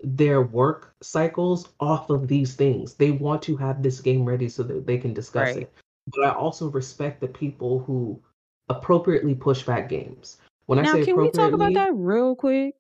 [0.03, 2.95] their work cycles off of these things.
[2.95, 5.63] They want to have this game ready so that they can discuss right.
[5.63, 5.73] it
[6.13, 8.21] but I also respect the people who
[8.69, 10.39] appropriately push back games.
[10.67, 12.75] When now, I say can we talk about that real quick?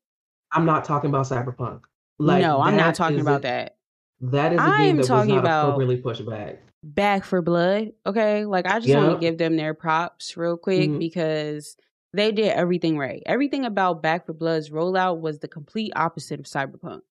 [0.53, 1.83] I'm not talking about Cyberpunk.
[2.19, 3.77] Like, no, I'm not talking about a, that.
[4.21, 6.61] That is a I game that talking was not about appropriately pushed back.
[6.83, 7.93] Back 4 Blood.
[8.07, 9.03] Okay, like I just yeah.
[9.03, 10.99] want to give them their props real quick mm-hmm.
[10.99, 11.77] because
[12.13, 13.23] they did everything right.
[13.27, 17.03] Everything about Back 4 Blood's rollout was the complete opposite of Cyberpunk.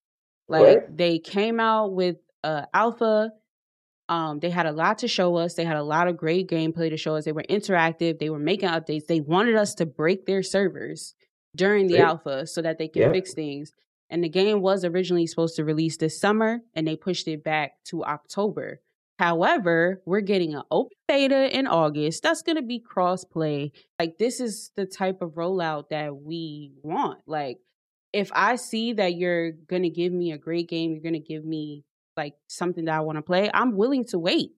[0.47, 0.97] Like right.
[0.97, 3.31] they came out with uh, alpha
[4.09, 5.53] um, they had a lot to show us.
[5.53, 7.25] They had a lot of great gameplay to show us.
[7.25, 8.17] They were interactive.
[8.17, 9.05] They were making updates.
[9.05, 11.13] They wanted us to break their servers
[11.55, 13.11] during the alpha so that they could yeah.
[13.11, 13.71] fix things.
[14.09, 17.73] And the game was originally supposed to release this summer, and they pushed it back
[17.85, 18.81] to October.
[19.19, 22.23] However, we're getting an open beta in August.
[22.23, 23.73] That's going to be cross-play.
[23.99, 27.19] Like this is the type of rollout that we want.
[27.27, 27.57] Like
[28.13, 31.19] if I see that you're going to give me a great game, you're going to
[31.19, 31.83] give me
[32.15, 34.51] like something that I want to play, I'm willing to wait.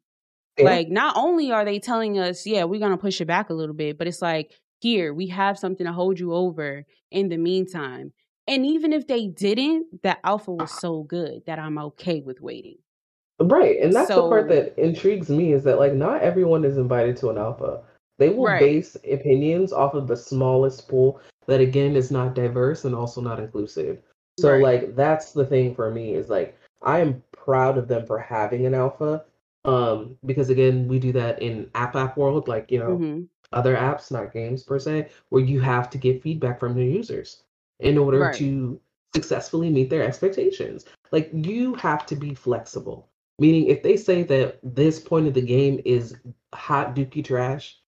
[0.59, 0.65] Yeah.
[0.65, 3.55] Like not only are they telling us, yeah, we're going to push it back a
[3.55, 7.37] little bit, but it's like, here, we have something to hold you over in the
[7.37, 8.13] meantime.
[8.47, 12.77] And even if they didn't, the alpha was so good that I'm okay with waiting.
[13.41, 13.79] Right.
[13.81, 17.29] And that's the part that intrigues me is that like not everyone is invited to
[17.29, 17.81] an alpha.
[18.19, 22.85] They will right, base opinions off of the smallest pool that again is not diverse
[22.85, 23.99] and also not inclusive.
[24.37, 24.61] So right.
[24.61, 28.65] like that's the thing for me is like I am proud of them for having
[28.67, 29.25] an alpha.
[29.65, 33.23] Um, because again, we do that in app app world, like you know, hmm
[33.53, 37.43] other apps, not games per se, where you have to get feedback from your users
[37.79, 38.31] in order Right.
[38.31, 38.79] to
[39.15, 40.85] successfully meet their expectations.
[41.11, 43.09] Like you have to be flexible.
[43.41, 46.15] Meaning if they say that this point of the game is
[46.53, 47.79] hot dookie trash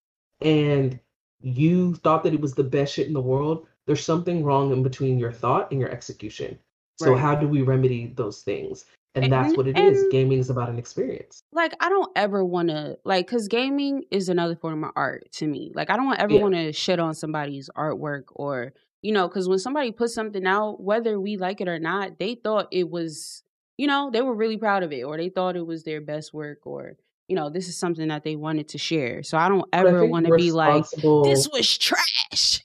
[0.42, 1.00] and
[1.42, 4.82] you thought that it was the best shit in the world, there's something wrong in
[4.82, 6.58] between your thought and your execution.
[6.98, 7.22] So Right.
[7.22, 8.86] how do we remedy those things?
[9.14, 10.06] And that's what it is.
[10.10, 11.44] Gaming is about an experience.
[11.52, 15.46] like I don't ever want to like cuz gaming is another form of art to
[15.46, 15.72] me.
[15.76, 16.42] Like I don't ever Yeah.
[16.42, 18.74] want to shit on somebody's artwork or
[19.04, 22.34] you know cuz when somebody puts something out whether we like it or not, they
[22.34, 23.43] thought it was
[23.78, 26.34] you know, they were really proud of it or they thought it was their best
[26.34, 26.98] work or
[27.28, 29.24] you know, this is something that they wanted to share.
[29.24, 32.62] So I don't ever want to be like this was trash.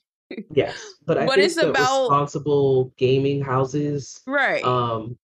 [0.51, 4.63] Yes, but I but it's think about responsible gaming houses right.
[4.65, 5.17] um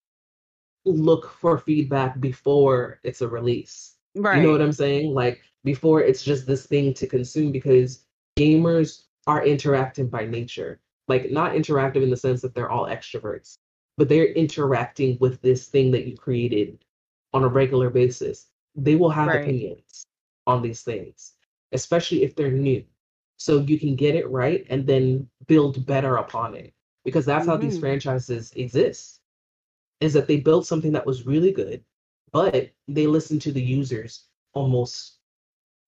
[0.86, 3.94] look for feedback before it's a release.
[4.14, 4.36] Right.
[4.36, 5.12] You know what I'm saying?
[5.12, 8.04] Like before it's just this thing to consume because
[8.38, 10.80] gamers are interactive by nature.
[11.08, 13.58] Like not interactive in the sense that they're all extroverts,
[13.96, 16.84] but they're interacting with this thing that you created
[17.32, 18.48] on a regular basis.
[18.74, 19.42] They will have Right.
[19.42, 20.06] opinions
[20.46, 21.34] on these things,
[21.72, 22.84] especially if they're new.
[23.36, 26.72] So you can get it right and then build better upon it.
[27.04, 27.80] Because that's how these Mhm.
[27.80, 29.20] franchises exist
[30.00, 31.84] is that they built something that was really good,
[32.32, 35.18] but they listened to the users almost,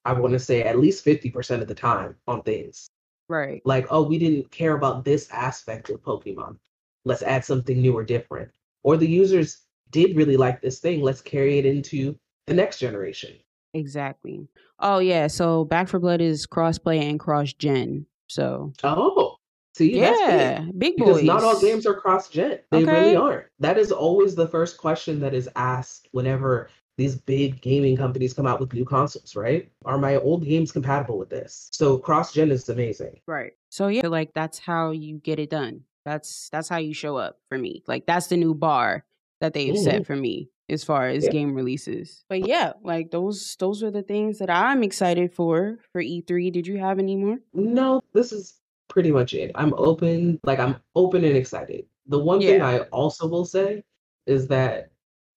[0.05, 2.89] I want to say, at least 50% of the time on things.
[3.29, 3.63] Right.
[3.65, 6.59] Like, oh, we didn't care about this aspect of Pokemon.
[7.07, 8.51] Let's add something new or different.
[8.83, 11.01] Or the users did really like this thing.
[11.01, 13.33] Let's carry it into the next generation.
[13.75, 14.49] Exactly.
[14.81, 18.07] Oh yeah, so Back 4 Blood is crossplay and cross gen.
[18.27, 19.37] So Oh,
[19.77, 20.01] see, big.
[20.01, 22.59] yeah, big Because not all games are cross gen.
[22.73, 23.47] They really aren't.
[23.61, 28.47] That is always the first question that is asked whenever these big gaming companies come
[28.47, 29.71] out with new consoles, right?
[29.85, 31.69] Are my old games compatible with this?
[31.71, 33.21] So cross gen is amazing.
[33.29, 33.53] Right.
[33.69, 35.83] So yeah, like that's how you get it done.
[36.07, 37.83] That's that's how you show up for me.
[37.87, 39.05] Like that's the new bar
[39.41, 41.31] that they've hmm set for me as far as Yeah.
[41.33, 42.25] game releases.
[42.31, 46.51] But yeah, like those those are the things that I'm excited for for E3.
[46.53, 47.39] Did you have any more?
[47.53, 49.51] No, this is pretty much it.
[49.57, 51.87] I'm open, like I'm open and excited.
[52.07, 53.83] The one thing I also will say
[54.27, 54.91] is that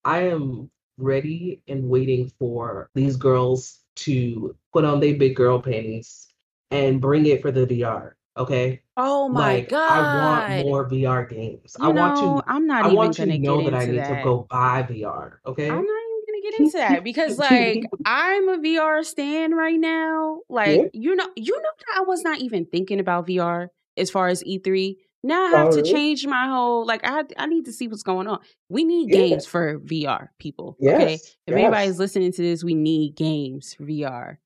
[0.06, 6.28] I am ready and waiting for these girls to put on their big girl panties
[6.72, 8.19] and bring it for the VR.
[8.40, 8.82] Okay?
[8.98, 11.76] Oh my Like I want more VR games.
[11.80, 14.04] I You want to I'm not I even want to gonna know that I need
[14.06, 15.40] to go buy VR.
[15.46, 15.70] Okay.
[15.70, 20.40] I'm not even gonna get into that because like I'm a VR stand right now.
[20.50, 20.56] Yeah.
[20.56, 24.30] Like you know, you know that I was not even thinking about VR as far
[24.30, 24.96] as E3.
[25.22, 25.92] Now I have Oh, to really?
[25.92, 28.40] change my whole like I I need to see what's going on.
[28.70, 29.20] We need Yeah.
[29.28, 30.78] games for VR, people.
[30.82, 31.36] Okay, Yes.
[31.46, 34.38] if anybody's listening to this, we need games for VR.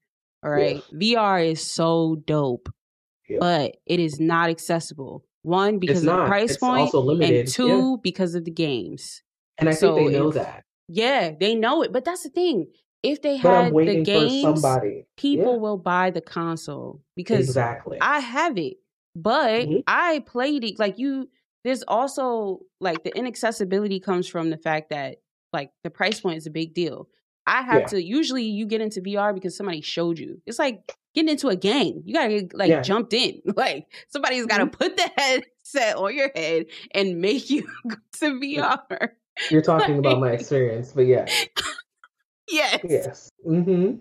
[0.44, 0.84] All right.
[0.92, 0.98] Yeah.
[1.22, 2.70] VR is so dope,
[3.30, 3.38] Yeah.
[3.40, 5.26] but it is not accessible.
[5.44, 7.48] One It's because of the price It's point, and limited.
[7.48, 7.54] Yeah.
[7.54, 9.22] two because of the games.
[9.58, 10.64] And I think So they know if that.
[10.88, 12.68] yeah, they know it, but that's the thing.
[13.02, 15.06] If they had the games, somebody.
[15.18, 15.60] people Yeah.
[15.60, 17.98] will buy the console because Exactly.
[18.00, 18.78] I have it,
[19.16, 21.30] but hmm I played it like you.
[21.64, 25.18] There's also like the inaccessibility comes from the fact that
[25.52, 27.10] like the price point is a big deal.
[27.46, 27.88] I have Yeah.
[27.88, 30.42] to usually you get into VR because somebody showed you.
[30.46, 32.02] It's like getting into a game.
[32.06, 32.82] You gotta get like Yeah.
[32.82, 33.42] jumped in.
[33.56, 38.40] Like somebody's gotta hmm put the headset on your head and make you go to
[38.40, 39.10] VR.
[39.50, 41.26] You're talking about my experience, but yeah.
[42.50, 42.80] yes.
[42.88, 43.30] Yes.
[43.46, 43.96] hmm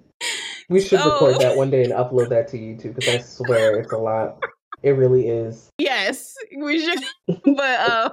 [0.68, 3.92] We should record that one day and upload that to YouTube because I swear it's
[3.92, 4.38] a lot.
[4.82, 5.68] It really is.
[5.78, 7.00] yes, we should.
[7.44, 8.10] But uh,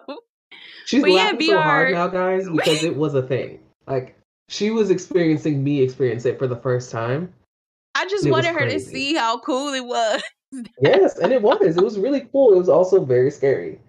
[0.86, 3.60] She's but yeah, laughing so hard now, guys, because it was a thing.
[3.88, 4.16] Like
[4.50, 7.32] she was experiencing me experience it for the first time,
[8.00, 10.22] I just it wanted her to see how cool it was.
[10.82, 11.78] Yes, and it was.
[11.78, 12.54] It was really cool.
[12.54, 13.80] It was also very scary.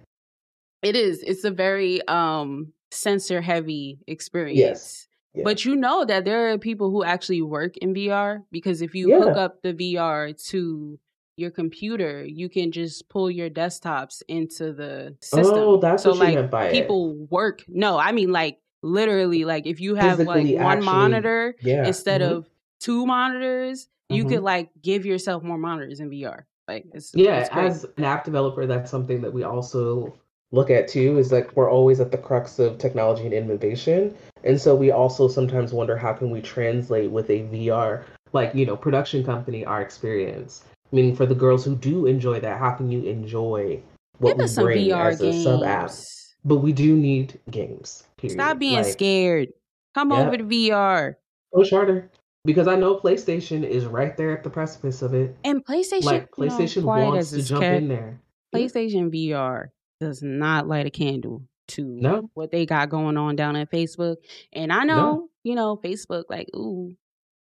[0.83, 1.23] It is.
[1.23, 4.13] It's a very um sensor heavy Yes.
[4.13, 5.09] experience.
[5.35, 5.45] Yeah.
[5.45, 9.09] But you know that there are people who actually work in VR because if you
[9.23, 10.99] hook up the VR to
[11.37, 15.57] your computer, you can just pull your desktops into the system.
[15.57, 16.73] Oh, that's So like meant by it.
[16.73, 17.65] people work.
[17.69, 20.85] No, I mean like literally like if you have like one actually.
[20.85, 21.87] monitor Yeah.
[21.87, 22.49] instead hmm of
[22.81, 26.47] two monitors, you could hmm like give yourself more monitors in VR.
[26.69, 27.41] Like it's Yeah.
[27.41, 27.51] it's.
[27.51, 30.17] As an app developer, that's something that we also
[30.53, 34.15] look at too is like we're always at the crux of technology and innovation.
[34.45, 38.65] And so we also sometimes wonder how can we translate with a VR, like, you
[38.67, 40.65] know, production company, our experience.
[40.93, 43.81] i mean for the girls who do enjoy that, how can you enjoy
[44.19, 45.83] what Give we us some bring VR as a sub app?
[45.89, 46.35] games.
[46.45, 48.05] But we do need games.
[48.17, 48.41] Period.
[48.41, 49.49] Stop being Like, scared.
[49.95, 50.21] Come Yeah.
[50.21, 51.17] over to VR.
[51.53, 52.11] Push harder.
[52.45, 55.37] Because I know PlayStation is right there at the precipice of it.
[55.45, 58.21] And PlayStation, Like you know, PlayStation wants to jump in there.
[58.53, 58.59] Yeah.
[58.61, 59.67] PlayStation VR
[60.01, 64.17] does not light a candle to No, what they got going on down at Facebook.
[64.53, 65.29] And I know, no.
[65.45, 66.95] you know, Facebook, like, ooh,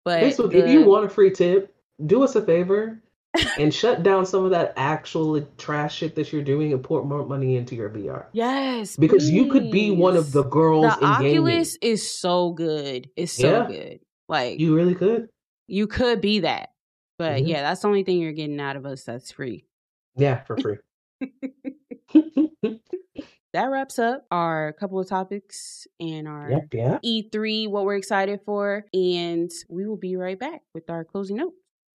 [0.04, 1.74] but Facebook, if you want a free tip,
[2.04, 3.02] do us a favor
[3.58, 7.24] and shut down some of that actual trash shit that you're doing and pour more
[7.24, 8.26] money into your VR.
[8.32, 11.38] yes, Because you could be one of the girls The in gaming.
[11.38, 13.08] Oculus is so good.
[13.16, 14.00] It's so Yeah, good.
[14.30, 15.28] Like you, really could.
[15.66, 16.70] You could be that.
[17.18, 19.66] But Yeah, yeah, that's the only thing you're getting out of us that's free.
[20.16, 20.76] yeah, for free.
[23.52, 26.98] that wraps up our couple of topics and our yep, yeah.
[27.04, 31.52] E3, what we're excited for, and we will be right back with our closing note.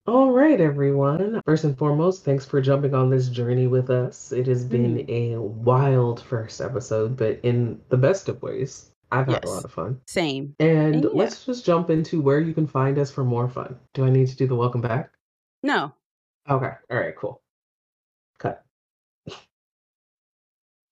[0.07, 1.41] All right, everyone.
[1.45, 4.31] First and foremost, thanks for jumping on this journey with us.
[4.31, 8.91] It has been Mm, a wild first episode, but in the best of ways.
[9.11, 10.02] I've had a lot of fun.
[10.07, 10.56] same.
[10.60, 13.77] And And yeah, let's just jump into where you can find us for more fun.
[13.94, 15.11] Do I need to do the welcome back?
[15.64, 15.94] no,
[16.49, 16.72] Okay.
[16.91, 17.41] All right, cool.
[18.38, 18.64] Cut.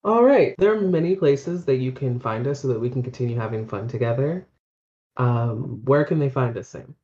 [0.04, 0.56] All right.
[0.58, 3.68] There are many places that you can find us so that we can continue having
[3.68, 4.48] fun together.
[5.16, 6.96] Um, where can they find us, Sam?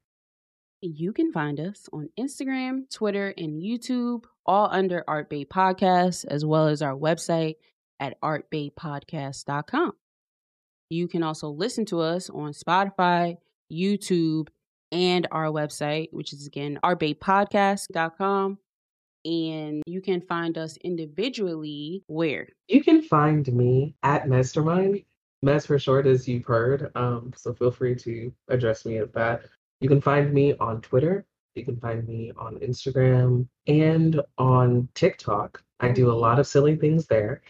[0.82, 6.46] you can find us on Instagram, Twitter, and YouTube, all under Art Bay Podcast, as
[6.46, 7.56] well as our website
[8.00, 9.94] at artbaypodcast.com.
[10.90, 13.38] You can also listen to us on Spotify,
[13.72, 14.48] YouTube,
[14.92, 18.58] and our website, which is again artbaypodcast.com.
[19.26, 22.48] And you can find us individually where?
[22.68, 25.04] You can find me at Mastermind.
[25.46, 26.92] Mez for short, as you've heard.
[26.96, 29.44] Um, so feel free to address me at that.
[29.80, 31.26] You can find me on Twitter.
[31.56, 35.64] You can find me on Instagram and on TikTok.
[35.80, 37.42] I do a lot of silly things there.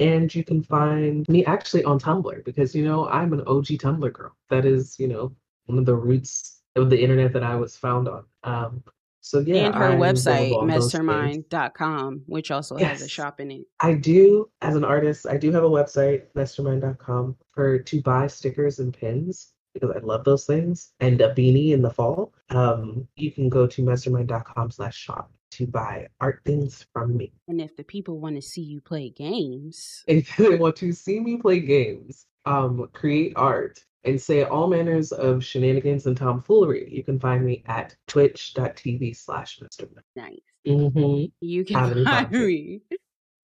[0.00, 4.12] And you can find me actually on Tumblr because, you know, I'm an OG Tumblr
[4.12, 4.34] girl.
[4.48, 5.32] That is, you know,
[5.66, 8.24] one of the roots of the internet that I was found on.
[8.42, 8.82] Um,
[9.20, 11.04] so yeah, And her I'm website, available on those things.
[11.04, 13.60] mastermind.com, which also has a shop in it.
[13.80, 18.78] I do, as an artist, I do have a website, mastermind.com, for to buy stickers
[18.78, 22.32] and pins because I love those things and a beanie in the fall.
[22.48, 25.30] Um, you can go to mastermind.com slash shop
[25.60, 27.32] to buy art things from me.
[27.48, 31.20] And if the people want to see you play games, If they want to see
[31.20, 37.04] me play games, um, create art, and say all manners of shenanigans and tomfoolery, you
[37.04, 40.04] can find me at twitch.tv slash mastermind.
[40.16, 40.38] nice.
[40.66, 41.26] Mm-hmm.
[41.40, 42.82] You can find me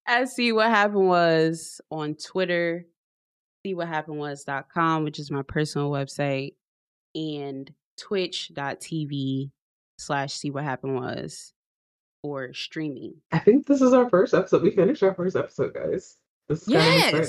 [0.06, 2.86] at see what happened was on Twitter,
[3.64, 6.54] see what happened was.com, which is my personal website,
[7.14, 9.50] and twitch.tv
[9.98, 11.52] slash see what happened was
[12.26, 13.14] for streaming.
[13.30, 14.62] I think this is our first episode.
[14.62, 16.16] We finished our first episode, guys.
[16.48, 17.28] This is kind of.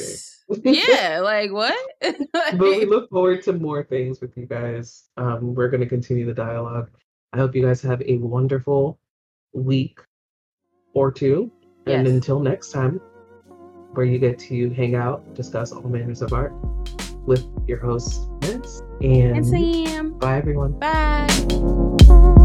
[0.66, 0.90] Yes.
[0.90, 1.20] yeah.
[1.20, 1.78] Like what?
[2.34, 5.04] but we look forward to more things with you guys.
[5.18, 6.90] Um, we're going to continue the dialogue.
[7.34, 8.98] I hope you guys have a wonderful
[9.54, 10.00] week
[10.96, 11.52] or two.
[11.86, 12.14] And yes.
[12.16, 13.00] until next time,
[13.94, 16.54] where you get to hang out, discuss all manners of art
[17.28, 18.82] with your hosts, Vince.
[19.02, 20.18] And And Sam.
[20.18, 20.80] bye, everyone.
[20.80, 22.44] Bye.